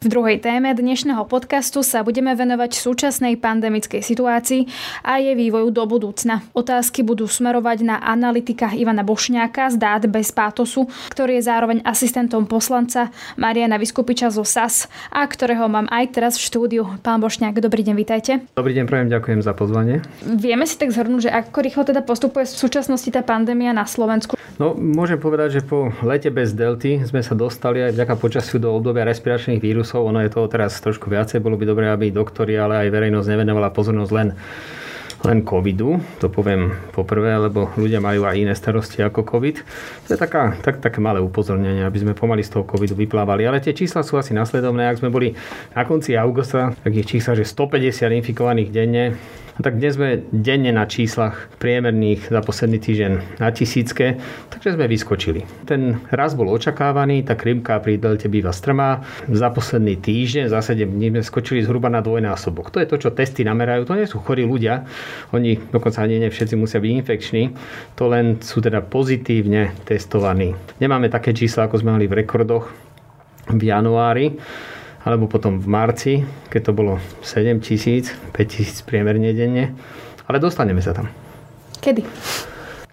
V 0.00 0.08
druhej 0.08 0.40
téme 0.40 0.72
dnešného 0.72 1.28
podcastu 1.28 1.84
sa 1.84 2.00
budeme 2.00 2.32
venovať 2.32 2.72
súčasnej 2.72 3.36
pandemickej 3.36 4.00
situácii 4.00 4.64
a 5.04 5.20
jej 5.20 5.36
vývoju 5.36 5.68
do 5.68 5.84
budúcna. 5.84 6.40
Otázky 6.56 7.04
budú 7.04 7.28
smerovať 7.28 7.84
na 7.84 8.00
analytika 8.00 8.72
Ivana 8.72 9.04
Bošňáka 9.04 9.68
z 9.68 9.76
Dát 9.76 10.00
bez 10.08 10.32
pátosu, 10.32 10.88
ktorý 11.12 11.36
je 11.36 11.44
zároveň 11.44 11.78
asistentom 11.84 12.48
poslanca 12.48 13.12
Mariana 13.36 13.76
Vyskupiča 13.76 14.32
zo 14.32 14.40
SAS 14.40 14.88
a 15.12 15.20
ktorého 15.20 15.68
mám 15.68 15.84
aj 15.92 16.16
teraz 16.16 16.40
v 16.40 16.48
štúdiu. 16.48 16.88
Pán 17.04 17.20
Bošňák, 17.20 17.60
dobrý 17.60 17.84
deň, 17.84 17.92
vítajte. 18.00 18.40
Dobrý 18.56 18.72
deň, 18.72 18.88
prajem, 18.88 19.12
ďakujem 19.12 19.44
za 19.44 19.52
pozvanie. 19.52 20.00
Vieme 20.24 20.64
si 20.64 20.80
tak 20.80 20.96
zhrnúť, 20.96 21.28
že 21.28 21.30
ako 21.44 21.60
rýchlo 21.60 21.84
teda 21.84 22.00
postupuje 22.00 22.48
v 22.48 22.56
súčasnosti 22.56 23.12
tá 23.12 23.20
pandémia 23.20 23.76
na 23.76 23.84
Slovensku? 23.84 24.40
No, 24.56 24.72
môžem 24.76 25.20
povedať, 25.20 25.60
že 25.60 25.62
po 25.64 25.92
lete 26.00 26.32
bez 26.32 26.56
delty 26.56 27.04
sme 27.04 27.20
sa 27.20 27.36
dostali 27.36 27.84
aj 27.84 27.96
vďaka 27.96 28.14
počasiu 28.16 28.56
do 28.60 28.72
obdobia 28.72 29.04
respiračných 29.04 29.60
vírusov 29.60 29.89
vírusov. 29.90 30.06
Ono 30.06 30.22
je 30.22 30.30
toho 30.30 30.46
teraz 30.46 30.78
trošku 30.78 31.10
viacej. 31.10 31.42
Bolo 31.42 31.58
by 31.58 31.64
dobré, 31.66 31.90
aby 31.90 32.14
doktori, 32.14 32.54
ale 32.54 32.86
aj 32.86 32.94
verejnosť 32.94 33.26
nevenovala 33.26 33.74
pozornosť 33.74 34.12
len 34.14 34.28
len 35.20 35.44
covidu, 35.44 36.00
to 36.16 36.32
poviem 36.32 36.72
poprvé, 36.96 37.36
lebo 37.36 37.68
ľudia 37.76 38.00
majú 38.00 38.24
aj 38.24 38.40
iné 38.40 38.56
starosti 38.56 39.04
ako 39.04 39.20
covid. 39.28 39.60
To 40.08 40.16
je 40.16 40.16
taká, 40.16 40.56
tak, 40.64 40.80
také 40.80 40.96
malé 40.96 41.20
upozornenie, 41.20 41.84
aby 41.84 42.00
sme 42.00 42.16
pomaly 42.16 42.40
z 42.40 42.56
toho 42.56 42.64
covidu 42.64 42.96
vyplávali. 42.96 43.44
Ale 43.44 43.60
tie 43.60 43.76
čísla 43.76 44.00
sú 44.00 44.16
asi 44.16 44.32
nasledovné. 44.32 44.88
Ak 44.88 45.04
sme 45.04 45.12
boli 45.12 45.36
na 45.76 45.84
konci 45.84 46.16
augusta, 46.16 46.72
takých 46.80 47.20
čísla, 47.20 47.36
že 47.36 47.44
150 47.44 48.16
infikovaných 48.16 48.72
denne, 48.72 49.20
tak 49.60 49.76
dnes 49.76 49.96
sme 49.96 50.24
denne 50.32 50.72
na 50.72 50.88
číslach 50.88 51.52
priemerných 51.60 52.32
za 52.32 52.40
posledný 52.40 52.80
týždeň 52.80 53.12
na 53.40 53.48
tisícke, 53.52 54.16
takže 54.48 54.76
sme 54.76 54.88
vyskočili. 54.88 55.44
Ten 55.68 56.00
raz 56.08 56.32
bol 56.32 56.48
očakávaný, 56.48 57.24
tá 57.24 57.36
krymka 57.36 57.76
pri 57.80 58.00
delte 58.00 58.32
býva 58.32 58.52
strmá. 58.52 59.04
Za 59.28 59.52
posledný 59.52 60.00
týždeň, 60.00 60.48
za 60.48 60.64
7 60.64 60.88
dní 60.88 61.12
sme 61.12 61.22
skočili 61.22 61.60
zhruba 61.60 61.92
na 61.92 62.00
dvojnásobok. 62.00 62.72
To 62.72 62.80
je 62.80 62.88
to, 62.88 62.96
čo 62.96 63.10
testy 63.12 63.44
namerajú. 63.44 63.84
To 63.84 63.98
nie 63.98 64.08
sú 64.08 64.20
chorí 64.20 64.48
ľudia, 64.48 64.88
oni 65.36 65.60
dokonca 65.70 66.04
ani 66.04 66.20
nie 66.20 66.30
všetci 66.32 66.54
musia 66.56 66.80
byť 66.80 66.92
infekční, 67.04 67.42
to 67.98 68.08
len 68.08 68.40
sú 68.40 68.64
teda 68.64 68.80
pozitívne 68.80 69.76
testovaní. 69.84 70.56
Nemáme 70.80 71.12
také 71.12 71.36
čísla, 71.36 71.68
ako 71.68 71.84
sme 71.84 71.96
mali 71.96 72.08
v 72.08 72.24
rekordoch 72.24 72.70
v 73.50 73.62
januári 73.66 74.38
alebo 75.00 75.30
potom 75.30 75.56
v 75.56 75.68
marci, 75.68 76.12
keď 76.52 76.60
to 76.70 76.72
bolo 76.76 77.00
7 77.24 77.60
tisíc, 77.64 78.12
5 78.36 78.52
tisíc 78.52 78.84
priemerne 78.84 79.32
denne, 79.32 79.72
ale 80.28 80.36
dostaneme 80.36 80.84
sa 80.84 80.92
tam. 80.92 81.08
Kedy? 81.80 82.04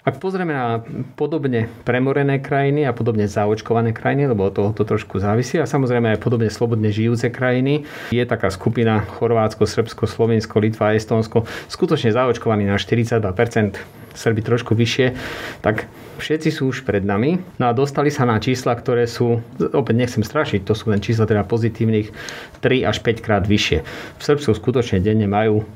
Ak 0.07 0.23
pozrieme 0.23 0.55
na 0.55 0.79
podobne 1.19 1.67
premorené 1.83 2.39
krajiny 2.39 2.87
a 2.87 2.95
podobne 2.95 3.27
zaočkované 3.27 3.91
krajiny, 3.91 4.31
lebo 4.31 4.47
od 4.47 4.55
toho 4.55 4.71
to 4.71 4.87
trošku 4.87 5.19
závisí, 5.19 5.59
a 5.59 5.67
samozrejme 5.67 6.15
aj 6.15 6.23
podobne 6.23 6.47
slobodne 6.47 6.95
žijúce 6.95 7.27
krajiny, 7.27 7.83
je 8.15 8.23
taká 8.23 8.47
skupina 8.47 9.03
Chorvátsko, 9.03 9.67
Srbsko, 9.67 10.07
Slovensko, 10.07 10.63
Litva, 10.63 10.95
Estonsko, 10.95 11.43
skutočne 11.67 12.15
zaočkovaní 12.15 12.63
na 12.63 12.79
42%, 12.79 13.19
Srby 14.15 14.41
trošku 14.47 14.79
vyššie, 14.79 15.11
tak 15.59 15.91
všetci 16.23 16.55
sú 16.55 16.71
už 16.71 16.87
pred 16.87 17.03
nami. 17.03 17.43
No 17.59 17.67
a 17.67 17.75
dostali 17.75 18.07
sa 18.07 18.23
na 18.23 18.39
čísla, 18.39 18.79
ktoré 18.79 19.11
sú, 19.11 19.43
opäť 19.59 19.95
nechcem 20.07 20.23
strašiť, 20.23 20.63
to 20.63 20.71
sú 20.71 20.87
len 20.87 21.03
čísla 21.03 21.27
teda 21.27 21.43
pozitívnych 21.43 22.15
3 22.63 22.87
až 22.87 23.03
5 23.03 23.19
krát 23.27 23.43
vyššie. 23.43 23.83
V 24.17 24.21
Srbsku 24.23 24.55
skutočne 24.55 25.03
denne 25.03 25.27
majú 25.27 25.67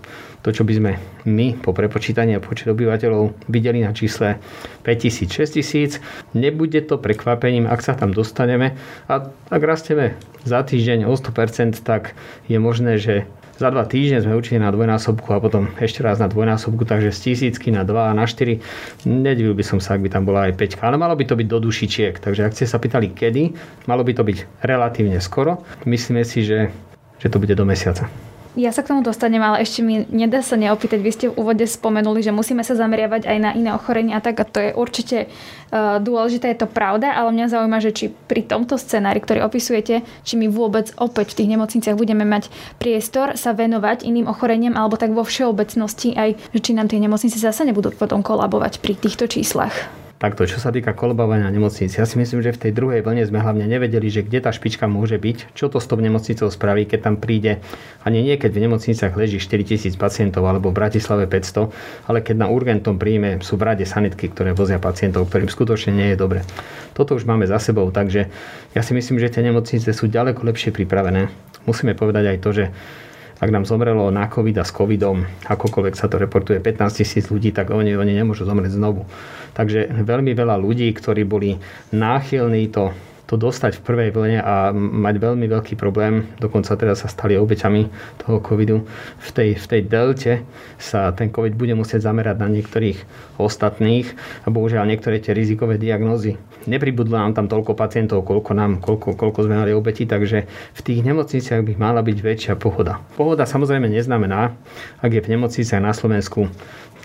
to, 0.42 0.50
čo 0.50 0.66
by 0.66 0.74
sme 0.74 0.92
my 1.30 1.58
po 1.62 1.72
prepočítaní 1.72 2.34
a 2.38 2.44
počet 2.44 2.70
obyvateľov 2.74 3.48
videli 3.50 3.86
na 3.86 3.94
čísle 3.94 4.42
5000, 4.84 5.30
6000. 5.30 6.02
Nebude 6.34 6.82
to 6.82 6.98
prekvapením, 6.98 7.70
ak 7.70 7.86
sa 7.86 7.94
tam 7.94 8.12
dostaneme 8.12 8.74
a 9.06 9.30
ak 9.54 9.62
rastieme 9.62 10.18
za 10.42 10.66
týždeň 10.66 11.06
o 11.06 11.14
100%, 11.14 11.78
tak 11.86 12.18
je 12.50 12.58
možné, 12.58 12.98
že 12.98 13.30
za 13.62 13.70
dva 13.70 13.86
týždne 13.86 14.26
sme 14.26 14.34
určite 14.34 14.58
na 14.58 14.74
dvojnásobku 14.74 15.30
a 15.30 15.38
potom 15.38 15.70
ešte 15.78 16.02
raz 16.02 16.18
na 16.18 16.26
dvojnásobku, 16.26 16.82
takže 16.82 17.14
z 17.14 17.20
tisícky 17.30 17.70
na 17.70 17.86
2 17.86 17.94
a 17.94 18.18
na 18.18 18.26
4. 18.26 18.58
Nedivil 19.06 19.54
by 19.54 19.62
som 19.62 19.78
sa, 19.78 19.94
ak 19.94 20.02
by 20.02 20.10
tam 20.10 20.26
bola 20.26 20.50
aj 20.50 20.58
5, 20.58 20.82
ale 20.82 20.98
malo 20.98 21.14
by 21.14 21.30
to 21.30 21.38
byť 21.38 21.46
do 21.46 21.70
dušičiek. 21.70 22.18
Takže 22.18 22.50
ak 22.50 22.58
ste 22.58 22.66
sa 22.66 22.82
pýtali 22.82 23.14
kedy, 23.14 23.54
malo 23.86 24.02
by 24.02 24.18
to 24.18 24.26
byť 24.26 24.66
relatívne 24.66 25.22
skoro. 25.22 25.62
Myslíme 25.86 26.26
si, 26.26 26.42
že, 26.42 26.74
že 27.22 27.30
to 27.30 27.38
bude 27.38 27.54
do 27.54 27.62
mesiaca. 27.62 28.31
Ja 28.60 28.76
sa 28.76 28.84
k 28.84 28.92
tomu 28.92 29.00
dostanem, 29.00 29.40
ale 29.40 29.64
ešte 29.64 29.80
mi 29.80 30.04
nedá 30.12 30.44
sa 30.44 30.60
neopýtať. 30.60 31.00
Vy 31.00 31.12
ste 31.16 31.26
v 31.32 31.40
úvode 31.40 31.64
spomenuli, 31.64 32.20
že 32.20 32.36
musíme 32.36 32.68
sa 32.68 32.76
zameriavať 32.76 33.24
aj 33.24 33.38
na 33.40 33.56
iné 33.56 33.72
ochorenia 33.72 34.20
a 34.20 34.24
tak 34.24 34.44
a 34.44 34.46
to 34.46 34.60
je 34.60 34.72
určite 34.76 35.32
uh, 35.72 36.04
dôležité, 36.04 36.52
je 36.52 36.60
to 36.60 36.68
pravda, 36.68 37.16
ale 37.16 37.32
mňa 37.32 37.48
zaujíma, 37.48 37.80
že 37.80 37.96
či 37.96 38.06
pri 38.12 38.44
tomto 38.44 38.76
scenári, 38.76 39.24
ktorý 39.24 39.48
opisujete, 39.48 40.04
či 40.28 40.34
my 40.36 40.52
vôbec 40.52 40.92
opäť 41.00 41.32
v 41.32 41.38
tých 41.40 41.52
nemocniciach 41.56 41.96
budeme 41.96 42.28
mať 42.28 42.52
priestor 42.76 43.40
sa 43.40 43.56
venovať 43.56 44.04
iným 44.04 44.28
ochoreniam 44.28 44.76
alebo 44.76 45.00
tak 45.00 45.16
vo 45.16 45.24
všeobecnosti 45.24 46.20
aj, 46.20 46.36
že 46.52 46.60
či 46.60 46.76
nám 46.76 46.92
tie 46.92 47.00
nemocnice 47.00 47.40
zase 47.40 47.64
nebudú 47.64 47.96
potom 47.96 48.20
kolabovať 48.20 48.84
pri 48.84 49.00
týchto 49.00 49.32
číslach. 49.32 50.01
Takto, 50.22 50.46
čo 50.46 50.62
sa 50.62 50.70
týka 50.70 50.94
kolbovania 50.94 51.50
nemocnic, 51.50 51.90
ja 51.98 52.06
si 52.06 52.14
myslím, 52.22 52.46
že 52.46 52.54
v 52.54 52.70
tej 52.70 52.72
druhej 52.78 53.02
vlne 53.02 53.26
sme 53.26 53.42
hlavne 53.42 53.66
nevedeli, 53.66 54.06
že 54.06 54.22
kde 54.22 54.46
tá 54.46 54.54
špička 54.54 54.86
môže 54.86 55.18
byť, 55.18 55.58
čo 55.58 55.66
to 55.66 55.82
s 55.82 55.90
tou 55.90 55.98
nemocnicou 55.98 56.46
spraví, 56.46 56.86
keď 56.86 57.10
tam 57.10 57.16
príde, 57.18 57.58
a 58.06 58.08
nie 58.14 58.22
niekedy 58.22 58.54
v 58.54 58.70
nemocniciach 58.70 59.18
leží 59.18 59.42
4000 59.42 59.98
pacientov 59.98 60.46
alebo 60.46 60.70
v 60.70 60.78
Bratislave 60.78 61.26
500, 61.26 61.74
ale 62.06 62.22
keď 62.22 62.38
na 62.38 62.54
urgentom 62.54 63.02
príjme 63.02 63.42
sú 63.42 63.58
v 63.58 63.74
rade 63.74 63.82
sanitky, 63.82 64.30
ktoré 64.30 64.54
vozia 64.54 64.78
pacientov, 64.78 65.26
ktorým 65.26 65.50
skutočne 65.50 65.90
nie 65.90 66.14
je 66.14 66.22
dobre. 66.22 66.46
Toto 66.94 67.18
už 67.18 67.26
máme 67.26 67.50
za 67.50 67.58
sebou, 67.58 67.90
takže 67.90 68.30
ja 68.78 68.82
si 68.86 68.94
myslím, 68.94 69.18
že 69.18 69.34
tie 69.34 69.42
nemocnice 69.42 69.90
sú 69.90 70.06
ďaleko 70.06 70.46
lepšie 70.46 70.70
pripravené. 70.70 71.34
Musíme 71.66 71.98
povedať 71.98 72.30
aj 72.30 72.38
to, 72.46 72.50
že 72.54 72.66
ak 73.42 73.50
nám 73.50 73.66
zomrelo 73.66 74.14
na 74.14 74.30
COVID 74.30 74.62
a 74.62 74.66
s 74.66 74.70
COVIDom, 74.70 75.26
akokoľvek 75.50 75.98
sa 75.98 76.06
to 76.06 76.22
reportuje 76.22 76.62
15 76.62 77.02
tisíc 77.02 77.26
ľudí, 77.34 77.50
tak 77.50 77.74
oni, 77.74 77.98
oni 77.98 78.14
nemôžu 78.14 78.46
zomrieť 78.46 78.78
znovu. 78.78 79.10
Takže 79.58 79.90
veľmi 80.06 80.38
veľa 80.38 80.62
ľudí, 80.62 80.86
ktorí 80.94 81.26
boli 81.26 81.58
náchylní 81.90 82.70
to 82.70 82.94
to 83.32 83.40
dostať 83.40 83.80
v 83.80 83.86
prvej 83.88 84.10
vlne 84.12 84.40
a 84.44 84.76
mať 84.76 85.16
veľmi 85.24 85.48
veľký 85.48 85.80
problém, 85.80 86.28
dokonca 86.44 86.76
teda 86.76 87.00
sa 87.00 87.08
stali 87.08 87.40
obeťami 87.40 87.88
toho 88.20 88.44
covidu. 88.44 88.84
V 89.24 89.30
tej, 89.32 89.56
v 89.56 89.66
tej 89.72 89.82
delte 89.88 90.34
sa 90.76 91.16
ten 91.16 91.32
covid 91.32 91.56
bude 91.56 91.72
musieť 91.72 92.04
zamerať 92.04 92.36
na 92.44 92.52
niektorých 92.52 93.00
ostatných 93.40 94.12
a 94.44 94.52
bohužiaľ 94.52 94.84
niektoré 94.84 95.24
tie 95.24 95.32
rizikové 95.32 95.80
diagnózy. 95.80 96.36
Nepribudlo 96.68 97.16
nám 97.16 97.32
tam 97.32 97.48
toľko 97.48 97.72
pacientov, 97.72 98.28
koľko, 98.28 98.52
nám, 98.52 98.84
koľko, 98.84 99.16
koľko 99.16 99.48
sme 99.48 99.64
mali 99.64 99.72
obeti, 99.72 100.04
takže 100.04 100.46
v 100.76 100.82
tých 100.84 101.00
nemocniciach 101.00 101.64
by 101.64 101.74
mala 101.80 102.04
byť 102.04 102.18
väčšia 102.20 102.54
pohoda. 102.60 103.00
Pohoda 103.16 103.48
samozrejme 103.48 103.88
neznamená, 103.88 104.52
ak 105.00 105.12
je 105.16 105.24
v 105.24 105.32
nemocniciach 105.40 105.80
na 105.80 105.96
Slovensku 105.96 106.52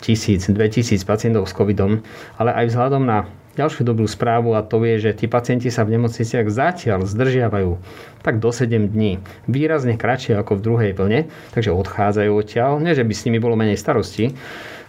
tisíc, 0.02 0.50
2000 0.50 1.06
pacientov 1.06 1.46
s 1.46 1.54
covidom, 1.54 2.02
ale 2.36 2.50
aj 2.52 2.74
vzhľadom 2.74 3.06
na 3.06 3.30
ďalšiu 3.56 3.82
dobrú 3.88 4.04
správu 4.04 4.52
a 4.52 4.60
to 4.60 4.84
je, 4.84 5.10
že 5.10 5.24
tí 5.24 5.26
pacienti 5.26 5.72
sa 5.72 5.82
v 5.88 5.96
nemocniciach 5.96 6.46
zatiaľ 6.52 7.08
zdržiavajú 7.08 7.80
tak 8.20 8.38
do 8.38 8.52
7 8.52 8.68
dní. 8.92 9.18
Výrazne 9.48 9.96
kratšie 9.96 10.36
ako 10.36 10.60
v 10.60 10.64
druhej 10.64 10.90
vlne, 10.92 11.32
takže 11.56 11.72
odchádzajú 11.72 12.30
odtiaľ. 12.30 12.78
Nie, 12.84 12.92
že 12.92 13.06
by 13.06 13.14
s 13.16 13.24
nimi 13.24 13.40
bolo 13.40 13.56
menej 13.56 13.80
starosti, 13.80 14.36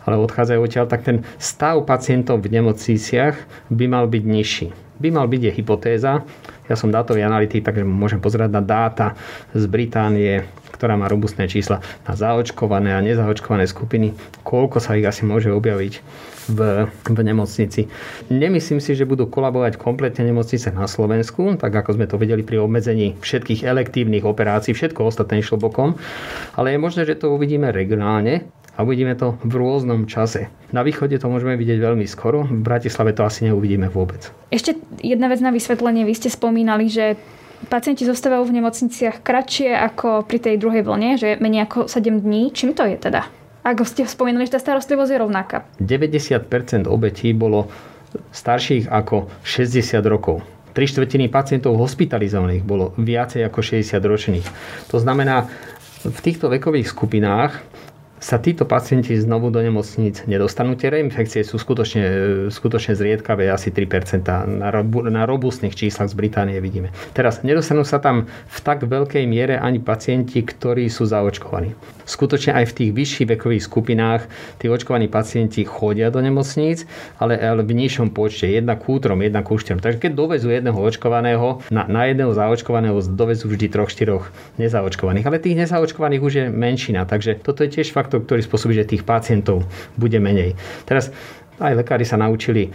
ale 0.03 0.19
odchádzajú 0.19 0.59
odtiaľ, 0.59 0.85
tak 0.91 1.07
ten 1.07 1.23
stav 1.39 1.79
pacientov 1.87 2.43
v 2.43 2.59
nemocniciach 2.59 3.35
by 3.71 3.85
mal 3.87 4.05
byť 4.11 4.23
nižší. 4.27 4.67
By 4.97 5.09
mal 5.13 5.29
byť 5.29 5.41
je 5.47 5.51
hypotéza. 5.53 6.25
Ja 6.67 6.75
som 6.75 6.91
dátový 6.91 7.23
analytik, 7.23 7.63
takže 7.63 7.85
môžem 7.85 8.19
pozerať 8.19 8.51
na 8.51 8.63
dáta 8.65 9.15
z 9.53 9.63
Británie, 9.69 10.43
ktorá 10.77 10.95
má 10.95 11.09
robustné 11.09 11.49
čísla 11.49 11.81
na 12.05 12.13
zaočkované 12.13 12.93
a 12.93 13.01
nezaočkované 13.01 13.65
skupiny, 13.65 14.13
koľko 14.45 14.77
sa 14.77 14.93
ich 14.93 15.03
asi 15.09 15.25
môže 15.25 15.49
objaviť 15.49 15.93
v, 16.47 16.87
v 16.87 17.19
nemocnici. 17.19 17.91
Nemyslím 18.31 18.79
si, 18.79 18.95
že 18.95 19.09
budú 19.09 19.27
kolabovať 19.27 19.75
kompletne 19.75 20.23
nemocnice 20.23 20.71
na 20.71 20.87
Slovensku, 20.87 21.59
tak 21.59 21.75
ako 21.75 21.99
sme 21.99 22.07
to 22.07 22.15
vedeli 22.15 22.41
pri 22.45 22.63
obmedzení 22.63 23.19
všetkých 23.19 23.67
elektívnych 23.67 24.23
operácií, 24.23 24.71
všetko 24.71 25.11
ostatné 25.11 25.43
išlo 25.43 25.59
bokom, 25.59 25.99
ale 26.55 26.73
je 26.75 26.79
možné, 26.79 27.01
že 27.03 27.19
to 27.19 27.35
uvidíme 27.35 27.73
regionálne 27.73 28.47
a 28.77 28.85
uvidíme 28.85 29.17
to 29.17 29.35
v 29.41 29.53
rôznom 29.57 30.05
čase. 30.05 30.53
Na 30.69 30.85
východe 30.85 31.17
to 31.17 31.27
môžeme 31.27 31.57
vidieť 31.57 31.81
veľmi 31.81 32.05
skoro, 32.05 32.45
v 32.45 32.61
Bratislave 32.61 33.11
to 33.11 33.25
asi 33.25 33.49
neuvidíme 33.49 33.89
vôbec. 33.89 34.29
Ešte 34.53 34.77
jedna 35.01 35.27
vec 35.27 35.41
na 35.41 35.49
vysvetlenie. 35.49 36.05
Vy 36.05 36.13
ste 36.13 36.29
spomínali, 36.29 36.85
že 36.87 37.17
pacienti 37.65 38.05
zostávajú 38.05 38.45
v 38.45 38.61
nemocniciach 38.61 39.25
kratšie 39.25 39.73
ako 39.73 40.21
pri 40.29 40.37
tej 40.37 40.55
druhej 40.61 40.85
vlne, 40.85 41.17
že 41.17 41.41
menej 41.41 41.65
ako 41.65 41.89
7 41.89 42.21
dní. 42.21 42.53
Čím 42.53 42.77
to 42.77 42.85
je 42.85 42.95
teda? 43.01 43.25
Ako 43.65 43.83
ste 43.83 44.07
spomínali, 44.07 44.47
že 44.47 44.55
tá 44.55 44.61
starostlivosť 44.63 45.11
je 45.11 45.19
rovnaká. 45.19 45.57
90% 45.81 46.87
obetí 46.87 47.35
bolo 47.35 47.67
starších 48.31 48.87
ako 48.87 49.27
60 49.43 49.99
rokov. 50.07 50.39
Tri 50.71 50.85
štvrtiny 50.85 51.27
pacientov 51.27 51.75
hospitalizovaných 51.75 52.63
bolo 52.63 52.93
viacej 53.01 53.43
ako 53.43 53.59
60 53.65 53.97
ročných. 53.97 54.47
To 54.93 55.01
znamená, 55.01 55.49
v 56.05 56.19
týchto 56.21 56.47
vekových 56.47 56.93
skupinách 56.93 57.59
sa 58.17 58.41
títo 58.41 58.65
pacienti 58.65 59.13
znovu 59.13 59.53
do 59.53 59.61
nemocníc 59.61 60.25
nedostanú. 60.25 60.73
Tie 60.73 60.89
reinfekcie 60.89 61.45
sú 61.45 61.61
skutočne, 61.61 62.03
skutočne 62.49 62.97
zriedkavé, 62.97 63.49
asi 63.53 63.69
3% 63.69 64.25
na, 64.57 64.69
na 64.89 65.23
robustných 65.29 65.77
číslach 65.77 66.09
z 66.09 66.17
Británie 66.17 66.57
vidíme. 66.57 66.89
Teraz 67.13 67.45
nedostanú 67.45 67.85
sa 67.85 68.01
tam 68.01 68.25
v 68.27 68.59
tak 68.65 68.89
veľkej 68.89 69.23
miere 69.29 69.61
ani 69.61 69.77
pacienti, 69.77 70.41
ktorí 70.41 70.89
sú 70.89 71.05
zaočkovaní. 71.05 71.77
Skutočne 72.07 72.55
aj 72.55 72.71
v 72.71 72.75
tých 72.81 72.91
vyšších 72.95 73.27
vekových 73.37 73.63
skupinách 73.67 74.21
tí 74.57 74.71
očkovaní 74.71 75.11
pacienti 75.11 75.67
chodia 75.67 76.07
do 76.07 76.23
nemocníc, 76.23 76.87
ale, 77.19 77.35
ale 77.35 77.61
v 77.67 77.75
nižšom 77.75 78.15
počte, 78.15 78.47
jedna 78.47 78.79
k 78.79 78.87
útrom, 78.87 79.19
jedna 79.19 79.43
k 79.43 79.51
úšterom. 79.51 79.83
Takže 79.83 79.99
keď 79.99 80.11
dovezú 80.15 80.47
jedného 80.47 80.79
očkovaného, 80.79 81.61
na, 81.67 81.83
na 81.85 82.07
jedného 82.07 82.31
zaočkovaného 82.31 82.95
dovezú 83.11 83.51
vždy 83.51 83.67
troch, 83.67 83.91
štyroch 83.91 84.31
nezaočkovaných. 84.55 85.27
Ale 85.27 85.43
tých 85.43 85.59
nezaočkovaných 85.67 86.21
už 86.23 86.33
je 86.33 86.45
menšina, 86.47 87.03
takže 87.03 87.43
toto 87.43 87.67
je 87.67 87.75
tiež 87.75 87.91
fakt 87.91 88.06
faktor, 88.07 88.23
ktorý 88.23 88.41
spôsobí, 88.47 88.71
že 88.79 88.87
tých 88.87 89.03
pacientov 89.03 89.67
bude 89.99 90.15
menej. 90.23 90.55
Teraz 90.87 91.11
aj 91.59 91.75
lekári 91.75 92.07
sa 92.07 92.15
naučili 92.15 92.71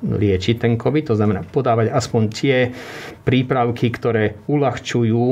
liečiť 0.00 0.62
ten 0.62 0.78
COVID, 0.80 1.12
to 1.12 1.18
znamená 1.18 1.44
podávať 1.44 1.92
aspoň 1.92 2.22
tie 2.30 2.56
prípravky, 3.24 3.92
ktoré 3.92 4.40
uľahčujú 4.48 5.24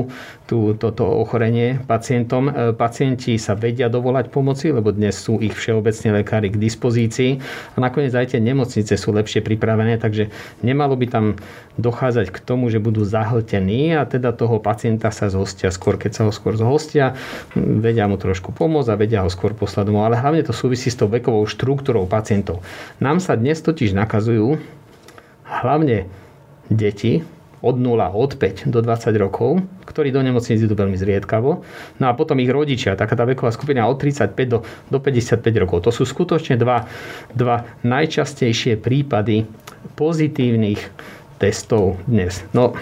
tú, 0.48 0.58
toto 0.76 1.04
ochorenie 1.04 1.80
pacientom. 1.84 2.48
E, 2.48 2.52
pacienti 2.76 3.36
sa 3.40 3.56
vedia 3.56 3.88
dovolať 3.88 4.28
pomoci, 4.32 4.72
lebo 4.72 4.92
dnes 4.92 5.16
sú 5.16 5.40
ich 5.40 5.56
všeobecne 5.56 6.20
lekári 6.22 6.52
k 6.52 6.60
dispozícii 6.60 7.30
a 7.74 7.76
nakoniec 7.80 8.12
aj 8.12 8.36
tie 8.36 8.40
nemocnice 8.40 8.96
sú 8.96 9.12
lepšie 9.12 9.40
pripravené, 9.44 10.00
takže 10.00 10.28
nemalo 10.60 10.96
by 10.96 11.06
tam 11.08 11.24
dochádzať 11.78 12.34
k 12.34 12.38
tomu, 12.42 12.68
že 12.68 12.82
budú 12.82 13.06
zahltení 13.06 13.94
a 13.94 14.02
teda 14.04 14.34
toho 14.34 14.58
pacienta 14.58 15.14
sa 15.14 15.30
zhostia 15.30 15.70
skôr, 15.70 15.94
keď 15.94 16.10
sa 16.12 16.22
ho 16.26 16.32
skôr 16.34 16.58
zhostia, 16.58 17.14
vedia 17.54 18.10
mu 18.10 18.18
trošku 18.18 18.50
pomôcť 18.50 18.90
a 18.90 18.98
vedia 18.98 19.20
ho 19.22 19.30
skôr 19.30 19.54
poslať 19.54 19.88
domov. 19.88 20.10
Ale 20.10 20.18
hlavne 20.18 20.42
to 20.42 20.50
súvisí 20.50 20.90
s 20.90 20.98
tou 20.98 21.06
vekovou 21.06 21.46
štruktúrou 21.46 22.04
pacientov. 22.10 22.60
Nám 22.98 23.22
sa 23.22 23.38
dnes 23.38 23.62
totiž 23.62 23.94
nakazujú 23.94 24.58
hlavne 25.48 26.10
deti, 26.68 27.24
od 27.62 27.74
0, 27.76 28.14
od 28.14 28.32
5 28.38 28.70
do 28.70 28.78
20 28.80 29.14
rokov, 29.18 29.62
ktorí 29.84 30.14
do 30.14 30.22
nemocnice 30.22 30.62
idú 30.62 30.78
veľmi 30.78 30.94
zriedkavo. 30.94 31.50
No 31.98 32.04
a 32.06 32.12
potom 32.14 32.38
ich 32.38 32.50
rodičia, 32.50 32.98
taká 32.98 33.18
tá 33.18 33.26
veková 33.26 33.50
skupina 33.50 33.86
od 33.90 33.98
35 33.98 34.34
do, 34.46 34.58
do 34.90 34.98
55 35.02 35.42
rokov. 35.62 35.88
To 35.88 35.90
sú 35.90 36.06
skutočne 36.06 36.54
dva, 36.54 36.86
dva 37.34 37.66
najčastejšie 37.82 38.78
prípady 38.78 39.46
pozitívnych 39.98 40.80
testov 41.38 41.98
dnes. 42.06 42.42
No, 42.54 42.74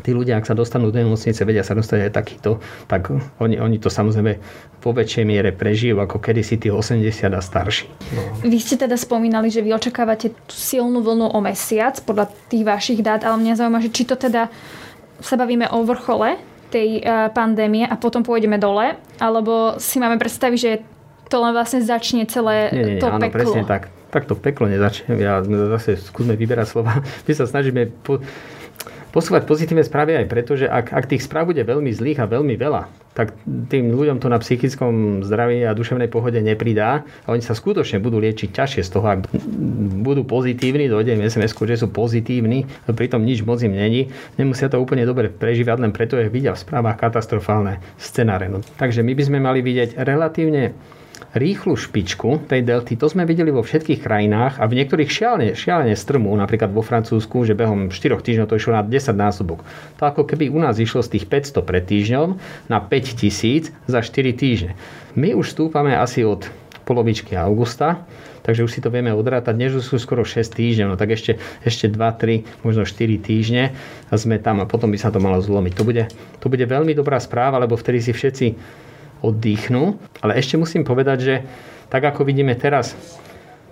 tí 0.00 0.10
ľudia, 0.16 0.40
ak 0.40 0.48
sa 0.48 0.56
dostanú 0.56 0.88
do 0.88 0.98
nemocnice, 0.98 1.44
vedia 1.44 1.62
sa 1.62 1.76
dostať 1.76 2.08
aj 2.08 2.12
takýto, 2.12 2.58
tak 2.88 3.12
oni, 3.40 3.60
oni 3.60 3.76
to 3.78 3.92
samozrejme 3.92 4.40
vo 4.80 4.90
väčšej 4.96 5.24
miere 5.28 5.52
prežijú 5.52 6.00
ako 6.00 6.18
kedysi 6.18 6.56
tí 6.56 6.72
80 6.72 7.04
a 7.30 7.40
starší. 7.40 7.86
No. 8.16 8.22
Vy 8.44 8.58
ste 8.58 8.80
teda 8.80 8.96
spomínali, 8.96 9.52
že 9.52 9.60
vy 9.60 9.76
očakávate 9.76 10.32
tú 10.48 10.54
silnú 10.56 11.04
vlnu 11.04 11.30
o 11.30 11.38
mesiac 11.44 12.00
podľa 12.02 12.32
tých 12.48 12.64
vašich 12.64 13.00
dát, 13.04 13.22
ale 13.22 13.38
mňa 13.38 13.60
zaujíma, 13.60 13.84
že 13.84 13.92
či 13.92 14.02
to 14.08 14.16
teda 14.16 14.48
sa 15.20 15.34
bavíme 15.36 15.68
o 15.68 15.84
vrchole 15.84 16.40
tej 16.72 17.02
uh, 17.02 17.28
pandémie 17.34 17.84
a 17.84 17.98
potom 17.98 18.24
pôjdeme 18.24 18.56
dole, 18.56 18.96
alebo 19.18 19.76
si 19.76 19.98
máme 20.00 20.16
predstaviť, 20.16 20.58
že 20.58 20.72
to 21.30 21.36
len 21.38 21.54
vlastne 21.54 21.82
začne 21.82 22.26
celé 22.26 22.74
nie, 22.74 22.82
nie, 22.82 22.94
nie, 22.98 23.00
to 23.02 23.06
áno, 23.06 23.22
peklo. 23.22 23.36
presne 23.36 23.62
tak. 23.66 23.92
Tak 24.10 24.26
to 24.26 24.34
peklo 24.34 24.66
nezačne. 24.66 25.14
Ja 25.22 25.38
zase 25.46 25.94
skúsme 25.94 26.34
vyberať 26.34 26.66
slova. 26.66 26.98
My 27.26 27.32
sa 27.34 27.46
snažíme 27.46 27.94
po, 28.02 28.18
posúvať 29.10 29.46
pozitívne 29.46 29.82
správy 29.82 30.16
aj 30.18 30.26
preto, 30.30 30.54
že 30.54 30.66
ak, 30.66 30.94
ak 30.94 31.10
tých 31.10 31.26
správ 31.26 31.50
bude 31.50 31.62
veľmi 31.62 31.90
zlých 31.90 32.22
a 32.22 32.30
veľmi 32.30 32.54
veľa, 32.54 32.82
tak 33.10 33.34
tým 33.44 33.90
ľuďom 33.90 34.22
to 34.22 34.30
na 34.30 34.38
psychickom 34.38 35.26
zdraví 35.26 35.66
a 35.66 35.74
duševnej 35.74 36.06
pohode 36.06 36.38
nepridá 36.38 37.02
a 37.26 37.34
oni 37.34 37.42
sa 37.42 37.58
skutočne 37.58 37.98
budú 37.98 38.22
liečiť 38.22 38.54
ťažšie 38.54 38.82
z 38.86 38.90
toho, 38.90 39.06
ak 39.06 39.26
budú 40.06 40.22
pozitívni, 40.22 40.86
dojde 40.86 41.18
im 41.18 41.26
sms 41.26 41.52
že 41.52 41.76
sú 41.82 41.90
pozitívni, 41.90 42.70
pritom 42.86 43.26
nič 43.26 43.42
moc 43.42 43.58
im 43.66 43.74
není, 43.74 44.14
nemusia 44.38 44.70
to 44.70 44.78
úplne 44.78 45.02
dobre 45.02 45.26
prežívať, 45.26 45.82
len 45.82 45.92
preto, 45.92 46.14
že 46.16 46.30
vidia 46.30 46.54
v 46.54 46.62
správach 46.62 46.96
katastrofálne 46.96 47.82
scenáre. 47.98 48.46
No, 48.46 48.62
takže 48.78 49.02
my 49.02 49.12
by 49.18 49.22
sme 49.26 49.38
mali 49.42 49.60
vidieť 49.60 49.98
relatívne 49.98 50.72
rýchlu 51.34 51.78
špičku 51.78 52.50
tej 52.50 52.66
delty, 52.66 52.98
to 52.98 53.06
sme 53.06 53.22
videli 53.22 53.54
vo 53.54 53.62
všetkých 53.62 54.02
krajinách 54.02 54.58
a 54.58 54.66
v 54.66 54.76
niektorých 54.82 55.10
šialene, 55.10 55.48
šialene 55.54 55.94
strmú, 55.94 56.34
napríklad 56.34 56.74
vo 56.74 56.82
Francúzsku, 56.82 57.46
že 57.46 57.54
behom 57.54 57.94
4 57.94 58.18
týždňov 58.18 58.48
to 58.50 58.58
išlo 58.58 58.74
na 58.74 58.82
10 58.82 59.14
násobok. 59.14 59.62
To 60.00 60.02
ako 60.08 60.26
keby 60.26 60.50
u 60.50 60.58
nás 60.58 60.80
išlo 60.80 61.04
z 61.04 61.18
tých 61.18 61.30
500 61.30 61.62
pred 61.62 61.84
týždňom 61.86 62.28
na 62.66 62.78
5000 62.82 63.70
za 63.86 64.00
4 64.02 64.34
týždne. 64.34 64.72
My 65.14 65.34
už 65.34 65.54
stúpame 65.54 65.94
asi 65.94 66.26
od 66.26 66.50
polovičky 66.82 67.38
augusta, 67.38 68.02
takže 68.42 68.66
už 68.66 68.74
si 68.74 68.82
to 68.82 68.90
vieme 68.90 69.14
odrátať, 69.14 69.54
než 69.54 69.78
sú 69.78 69.94
skoro 70.02 70.26
6 70.26 70.42
týždňov, 70.42 70.88
no 70.90 70.96
tak 70.98 71.14
ešte, 71.14 71.38
ešte 71.62 71.86
2, 71.86 71.94
3, 71.94 72.66
možno 72.66 72.82
4 72.82 73.22
týždne 73.22 73.70
a 74.10 74.14
sme 74.18 74.42
tam 74.42 74.58
a 74.58 74.66
potom 74.66 74.90
by 74.90 74.98
sa 74.98 75.14
to 75.14 75.22
malo 75.22 75.38
zlomiť. 75.38 75.72
To 75.78 75.86
bude, 75.86 76.10
to 76.42 76.46
bude 76.50 76.66
veľmi 76.66 76.90
dobrá 76.98 77.22
správa, 77.22 77.62
lebo 77.62 77.78
vtedy 77.78 78.02
si 78.02 78.10
všetci 78.10 78.46
oddychnú. 79.20 79.96
Ale 80.20 80.36
ešte 80.36 80.60
musím 80.60 80.84
povedať, 80.84 81.18
že 81.20 81.34
tak 81.88 82.04
ako 82.04 82.24
vidíme 82.26 82.54
teraz 82.56 82.94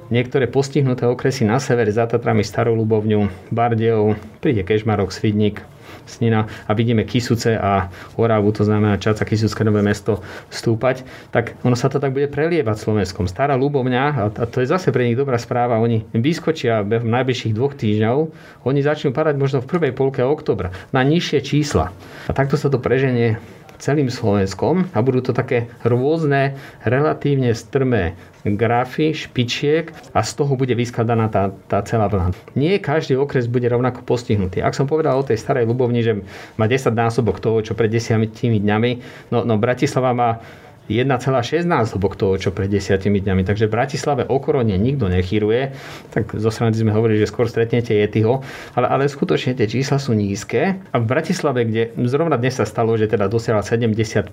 niektoré 0.09 0.49
postihnuté 0.49 1.05
okresy 1.05 1.45
na 1.45 1.61
severe 1.61 1.93
za 1.93 2.09
Tatrami, 2.09 2.45
Starou 2.45 2.77
Ľubovňu, 2.77 3.53
Bardejov, 3.53 4.17
príde 4.41 4.65
Kežmarok, 4.65 5.13
Svidník, 5.13 5.61
Snina 6.09 6.49
a 6.65 6.73
vidíme 6.73 7.05
Kisuce 7.05 7.53
a 7.61 7.93
Oravu, 8.17 8.49
to 8.53 8.65
znamená 8.65 8.97
Čaca, 8.97 9.29
Kisucké 9.29 9.61
nové 9.61 9.85
mesto 9.85 10.25
stúpať, 10.49 11.05
tak 11.29 11.61
ono 11.61 11.77
sa 11.77 11.93
to 11.93 12.01
tak 12.01 12.17
bude 12.17 12.33
prelievať 12.33 12.77
Slovenskom. 12.81 13.29
Stará 13.29 13.61
Ľubovňa, 13.61 14.33
a 14.33 14.45
to 14.49 14.65
je 14.65 14.73
zase 14.73 14.89
pre 14.89 15.05
nich 15.05 15.21
dobrá 15.21 15.37
správa, 15.37 15.81
oni 15.81 16.09
vyskočia 16.17 16.81
v 16.81 17.05
najbližších 17.05 17.53
dvoch 17.53 17.77
týždňov, 17.77 18.17
oni 18.65 18.81
začnú 18.81 19.13
padať 19.13 19.37
možno 19.37 19.59
v 19.61 19.69
prvej 19.69 19.93
polke 19.93 20.25
oktobra 20.25 20.73
na 20.97 21.05
nižšie 21.05 21.45
čísla. 21.45 21.93
A 22.25 22.33
takto 22.33 22.57
sa 22.57 22.73
to 22.73 22.81
preženie 22.81 23.37
celým 23.79 24.11
Slovenskom 24.11 24.91
a 24.93 24.99
budú 25.01 25.23
to 25.23 25.33
také 25.33 25.71
rôzne, 25.87 26.59
relatívne 26.83 27.55
strmé 27.55 28.19
grafy, 28.45 29.15
špičiek 29.15 29.91
a 30.15 30.23
z 30.23 30.31
toho 30.39 30.55
bude 30.55 30.73
vyskladaná 30.73 31.27
tá, 31.29 31.51
tá 31.67 31.83
celá 31.83 32.07
vlna. 32.07 32.35
Nie 32.55 32.79
každý 32.79 33.19
okres 33.19 33.51
bude 33.51 33.67
rovnako 33.67 34.07
postihnutý. 34.07 34.63
Ak 34.63 34.79
som 34.79 34.87
povedal 34.87 35.19
o 35.19 35.27
tej 35.27 35.37
starej 35.41 35.67
Lubovni, 35.67 36.01
že 36.07 36.23
má 36.57 36.71
10 36.71 36.95
násobok 36.95 37.43
toho, 37.43 37.61
čo 37.61 37.75
pred 37.75 37.91
10 37.91 38.31
dňami, 38.39 38.91
no, 39.35 39.43
no 39.43 39.55
Bratislava 39.59 40.15
má 40.15 40.31
1,6 40.89 41.69
násobok 41.69 42.17
toho, 42.17 42.41
čo 42.41 42.51
pred 42.51 42.73
desiatimi 42.73 43.21
dňami. 43.21 43.45
Takže 43.45 43.69
v 43.69 43.73
Bratislave 43.77 44.23
o 44.25 44.41
korone 44.41 44.75
nikto 44.81 45.13
nechýruje. 45.13 45.77
Tak 46.11 46.33
zo 46.35 46.49
strany 46.49 46.73
sme 46.73 46.97
hovorili, 46.97 47.21
že 47.21 47.29
skôr 47.29 47.45
stretnete 47.45 47.93
Yetiho, 47.93 48.41
ale, 48.73 48.87
ale 48.89 49.05
skutočne 49.05 49.53
tie 49.53 49.69
čísla 49.69 50.01
sú 50.01 50.17
nízke. 50.17 50.81
A 50.81 50.97
v 50.97 51.05
Bratislave, 51.05 51.69
kde 51.69 51.93
zrovna 52.09 52.41
dnes 52.41 52.57
sa 52.57 52.65
stalo, 52.65 52.97
že 52.97 53.07
teda 53.07 53.29
dosiahla 53.29 53.61
75% 53.61 54.33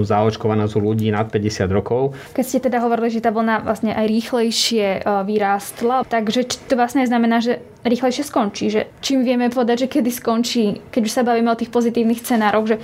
zaočkovanosť 0.00 0.74
ľudí 0.80 1.12
nad 1.12 1.28
50 1.28 1.68
rokov. 1.68 2.16
Keď 2.32 2.44
ste 2.44 2.58
teda 2.64 2.80
hovorili, 2.80 3.12
že 3.12 3.20
tá 3.20 3.28
vlna 3.28 3.62
vlastne 3.62 3.92
aj 3.92 4.06
rýchlejšie 4.08 4.86
e, 4.98 5.00
vyrástla, 5.04 6.08
takže 6.08 6.48
to 6.66 6.74
vlastne 6.74 7.04
znamená, 7.04 7.44
že 7.44 7.60
rýchlejšie 7.84 8.24
skončí. 8.24 8.72
Že 8.72 8.80
čím 9.04 9.26
vieme 9.26 9.52
povedať, 9.52 9.86
že 9.86 9.92
kedy 9.92 10.10
skončí, 10.10 10.64
keď 10.88 11.02
už 11.04 11.12
sa 11.12 11.26
bavíme 11.26 11.50
o 11.52 11.58
tých 11.58 11.70
pozitívnych 11.70 12.22
scenároch, 12.22 12.66
že 12.66 12.76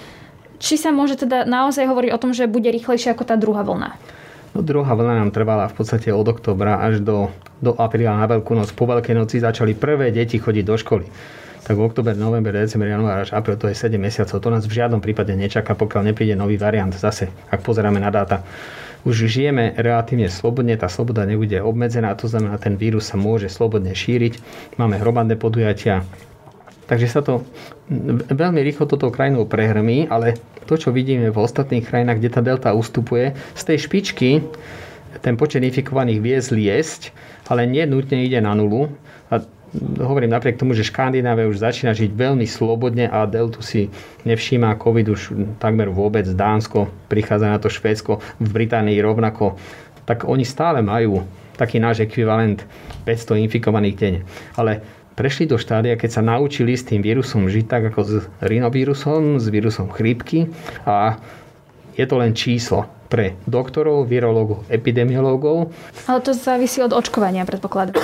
či 0.58 0.74
sa 0.78 0.90
môže 0.90 1.18
teda 1.18 1.46
naozaj 1.46 1.86
hovoriť 1.86 2.10
o 2.14 2.20
tom, 2.20 2.30
že 2.34 2.50
bude 2.50 2.68
rýchlejšia 2.70 3.14
ako 3.14 3.24
tá 3.24 3.34
druhá 3.34 3.62
vlna? 3.62 3.94
No, 4.54 4.60
druhá 4.60 4.92
vlna 4.94 5.24
nám 5.24 5.30
trvala 5.30 5.70
v 5.70 5.74
podstate 5.78 6.10
od 6.10 6.26
oktobra 6.26 6.82
až 6.82 6.98
do, 6.98 7.30
do 7.62 7.74
apríla 7.78 8.18
na 8.18 8.26
Veľkú 8.26 8.58
noc. 8.58 8.74
Po 8.74 8.90
Veľkej 8.90 9.14
noci 9.14 9.38
začali 9.38 9.78
prvé 9.78 10.10
deti 10.10 10.40
chodiť 10.40 10.64
do 10.66 10.74
školy. 10.74 11.06
Tak 11.68 11.76
v 11.76 11.84
oktober, 11.84 12.16
november, 12.16 12.50
december, 12.56 12.88
január 12.88 13.28
až 13.28 13.36
apríl 13.36 13.60
to 13.60 13.68
je 13.68 13.76
7 13.76 13.92
mesiacov. 14.00 14.40
To 14.40 14.48
nás 14.48 14.64
v 14.64 14.72
žiadnom 14.72 15.04
prípade 15.04 15.36
nečaká, 15.36 15.76
pokiaľ 15.76 16.10
nepríde 16.10 16.32
nový 16.32 16.56
variant. 16.56 16.90
Zase, 16.96 17.28
ak 17.52 17.60
pozeráme 17.60 18.00
na 18.00 18.08
dáta, 18.08 18.40
už 19.04 19.30
žijeme 19.30 19.76
relatívne 19.78 20.26
slobodne, 20.32 20.74
tá 20.74 20.90
sloboda 20.90 21.22
nebude 21.22 21.60
obmedzená, 21.62 22.16
to 22.18 22.26
znamená, 22.26 22.58
ten 22.58 22.74
vírus 22.74 23.06
sa 23.06 23.20
môže 23.20 23.46
slobodne 23.52 23.94
šíriť. 23.94 24.40
Máme 24.80 24.98
hromadné 24.98 25.38
podujatia, 25.38 26.02
Takže 26.88 27.06
sa 27.06 27.20
to 27.20 27.44
veľmi 28.32 28.64
rýchlo 28.64 28.88
toto 28.88 29.12
krajinou 29.12 29.44
prehrmí, 29.44 30.08
ale 30.08 30.40
to, 30.64 30.80
čo 30.80 30.88
vidíme 30.88 31.28
v 31.28 31.36
ostatných 31.36 31.84
krajinách, 31.84 32.18
kde 32.20 32.32
tá 32.32 32.40
delta 32.40 32.72
ustupuje, 32.72 33.36
z 33.52 33.62
tej 33.62 33.78
špičky 33.84 34.40
ten 35.20 35.34
počet 35.34 35.64
infikovaných 35.64 36.20
vie 36.20 36.36
zliesť, 36.38 37.10
ale 37.48 37.64
nie 37.64 37.82
nutne 37.88 38.22
ide 38.22 38.38
na 38.44 38.52
nulu. 38.52 38.92
A 39.32 39.42
hovorím 40.00 40.32
napriek 40.32 40.60
tomu, 40.60 40.72
že 40.72 40.86
Škandinávia 40.86 41.48
už 41.48 41.60
začína 41.60 41.92
žiť 41.96 42.12
veľmi 42.12 42.44
slobodne 42.44 43.08
a 43.08 43.24
deltu 43.28 43.60
si 43.64 43.88
nevšíma 44.24 44.78
COVID 44.80 45.06
už 45.08 45.20
takmer 45.60 45.88
vôbec. 45.92 46.24
Dánsko, 46.28 46.88
prichádza 47.08 47.48
na 47.48 47.58
to 47.60 47.72
Švédsko, 47.72 48.20
v 48.40 48.48
Británii 48.48 49.00
rovnako. 49.00 49.56
Tak 50.08 50.24
oni 50.24 50.44
stále 50.44 50.80
majú 50.80 51.24
taký 51.58 51.82
náš 51.82 52.06
ekvivalent 52.06 52.62
500 53.02 53.44
infikovaných 53.44 53.96
denne. 53.98 54.20
Ale 54.54 54.80
prešli 55.18 55.50
do 55.50 55.58
štádia, 55.58 55.98
keď 55.98 56.10
sa 56.14 56.22
naučili 56.22 56.78
s 56.78 56.86
tým 56.86 57.02
vírusom 57.02 57.50
žiť 57.50 57.66
tak 57.66 57.90
ako 57.90 58.00
s 58.06 58.12
rinovírusom, 58.38 59.42
s 59.42 59.50
vírusom 59.50 59.90
chrípky 59.90 60.46
a 60.86 61.18
je 61.98 62.06
to 62.06 62.14
len 62.14 62.38
číslo 62.38 62.86
pre 63.10 63.34
doktorov, 63.50 64.06
virológov, 64.06 64.62
epidemiológov. 64.70 65.74
Ale 66.06 66.22
to 66.22 66.30
závisí 66.30 66.78
od 66.78 66.94
očkovania, 66.94 67.42
predpokladám. 67.42 67.98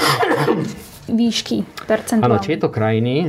Výšky 1.08 1.64
percentuálne. 1.84 2.40
Áno, 2.40 2.44
tieto 2.44 2.72
krajiny, 2.72 3.28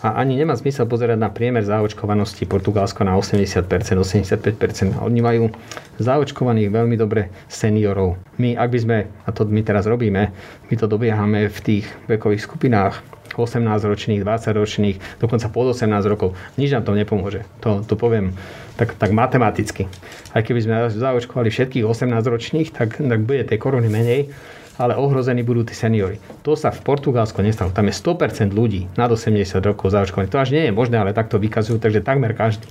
a 0.00 0.22
ani 0.22 0.38
nemá 0.38 0.54
zmysel 0.54 0.86
pozerať 0.86 1.18
na 1.18 1.32
priemer 1.32 1.66
zaočkovanosti 1.66 2.46
Portugalsko 2.46 3.02
na 3.02 3.18
80%, 3.18 3.66
85%. 3.66 5.02
Oni 5.02 5.20
majú 5.20 5.50
zaočkovaných 5.98 6.68
veľmi 6.70 6.94
dobre 6.94 7.32
seniorov. 7.50 8.20
My, 8.38 8.54
ak 8.54 8.68
by 8.70 8.78
sme, 8.78 8.96
a 9.26 9.28
to 9.34 9.48
my 9.48 9.60
teraz 9.66 9.88
robíme, 9.88 10.30
my 10.68 10.74
to 10.78 10.86
dobiehame 10.86 11.48
v 11.50 11.58
tých 11.64 11.84
vekových 12.06 12.44
skupinách 12.44 13.02
18-ročných, 13.36 14.24
20-ročných, 14.24 15.20
dokonca 15.20 15.46
pod 15.52 15.76
18 15.76 15.90
rokov. 16.08 16.32
Nič 16.56 16.72
nám 16.72 16.88
to 16.88 16.96
nepomôže. 16.96 17.44
To, 17.60 17.84
to 17.84 17.98
poviem 17.98 18.32
tak, 18.80 18.96
tak 18.96 19.12
matematicky. 19.12 19.90
Aj 20.32 20.40
keby 20.40 20.60
sme 20.64 20.74
zaočkovali 20.88 21.52
všetkých 21.52 21.84
18-ročných, 21.84 22.68
tak, 22.72 22.96
tak 22.96 23.20
bude 23.24 23.44
tej 23.44 23.58
korony 23.60 23.92
menej 23.92 24.32
ale 24.76 24.96
ohrození 24.96 25.40
budú 25.40 25.64
tí 25.64 25.72
seniory. 25.72 26.20
To 26.44 26.56
sa 26.56 26.72
v 26.72 26.80
Portugalsku 26.84 27.40
nestalo. 27.40 27.72
Tam 27.72 27.88
je 27.88 27.94
100% 27.96 28.52
ľudí 28.52 28.88
nad 28.96 29.08
80 29.08 29.60
rokov 29.64 29.92
zaočkovaných. 29.92 30.32
To 30.32 30.40
až 30.40 30.50
nie 30.52 30.68
je 30.68 30.72
možné, 30.72 31.00
ale 31.00 31.16
takto 31.16 31.40
vykazujú, 31.40 31.80
takže 31.80 32.04
takmer 32.04 32.36
každý. 32.36 32.68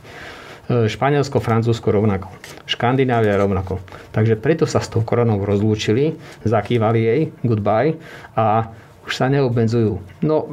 E, 0.69 0.89
Španielsko, 0.89 1.41
Francúzsko 1.41 1.93
rovnako. 1.93 2.29
Škandinávia 2.69 3.37
rovnako. 3.37 3.81
Takže 4.13 4.37
preto 4.37 4.65
sa 4.69 4.81
s 4.81 4.89
tou 4.89 5.01
koronou 5.01 5.41
rozlúčili, 5.41 6.17
zakývali 6.45 6.99
jej, 7.01 7.19
goodbye 7.45 7.97
a 8.37 8.69
už 9.05 9.13
sa 9.13 9.29
neobmedzujú. 9.29 10.01
No, 10.25 10.49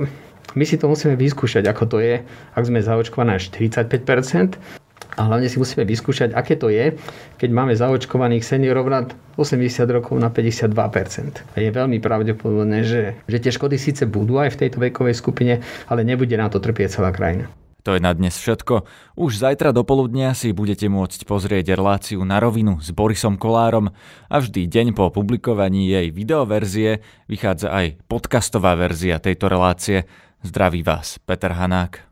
my 0.53 0.65
si 0.69 0.77
to 0.77 0.85
musíme 0.85 1.17
vyskúšať, 1.17 1.65
ako 1.65 1.85
to 1.89 1.99
je, 2.05 2.21
ak 2.53 2.65
sme 2.65 2.85
zaočkované 2.85 3.41
45%, 3.41 4.61
a 5.17 5.21
hlavne 5.29 5.49
si 5.49 5.61
musíme 5.61 5.85
vyskúšať, 5.85 6.33
aké 6.33 6.57
to 6.57 6.73
je, 6.73 6.97
keď 7.37 7.51
máme 7.53 7.77
zaočkovaných 7.77 8.45
seniorov 8.45 8.89
nad 8.89 9.07
80 9.37 9.85
rokov 9.93 10.17
na 10.17 10.33
52%. 10.33 10.73
A 11.53 11.57
je 11.61 11.71
veľmi 11.73 12.01
pravdepodobné, 12.01 12.85
že, 12.85 13.03
že 13.29 13.39
tie 13.41 13.53
škody 13.53 13.77
síce 13.77 14.09
budú 14.09 14.41
aj 14.41 14.57
v 14.57 14.61
tejto 14.67 14.79
vekovej 14.81 15.17
skupine, 15.17 15.61
ale 15.89 16.05
nebude 16.05 16.33
na 16.37 16.49
to 16.49 16.61
trpieť 16.61 17.01
celá 17.01 17.13
krajina. 17.13 17.49
To 17.83 17.99
je 17.99 18.01
na 18.01 18.15
dnes 18.15 18.39
všetko. 18.39 18.87
Už 19.19 19.43
zajtra 19.43 19.75
do 19.75 19.83
poludnia 19.83 20.39
si 20.39 20.55
budete 20.55 20.87
môcť 20.87 21.27
pozrieť 21.27 21.75
reláciu 21.75 22.23
na 22.23 22.39
rovinu 22.39 22.79
s 22.79 22.95
Borisom 22.95 23.35
Kolárom 23.35 23.91
a 24.31 24.37
vždy 24.39 24.71
deň 24.71 24.87
po 24.95 25.11
publikovaní 25.11 25.91
jej 25.91 26.15
videoverzie 26.15 27.03
vychádza 27.27 27.75
aj 27.75 27.99
podcastová 28.07 28.79
verzia 28.79 29.19
tejto 29.19 29.51
relácie. 29.51 30.07
Zdraví 30.47 30.87
vás, 30.87 31.19
Peter 31.27 31.59
Hanák. 31.59 32.12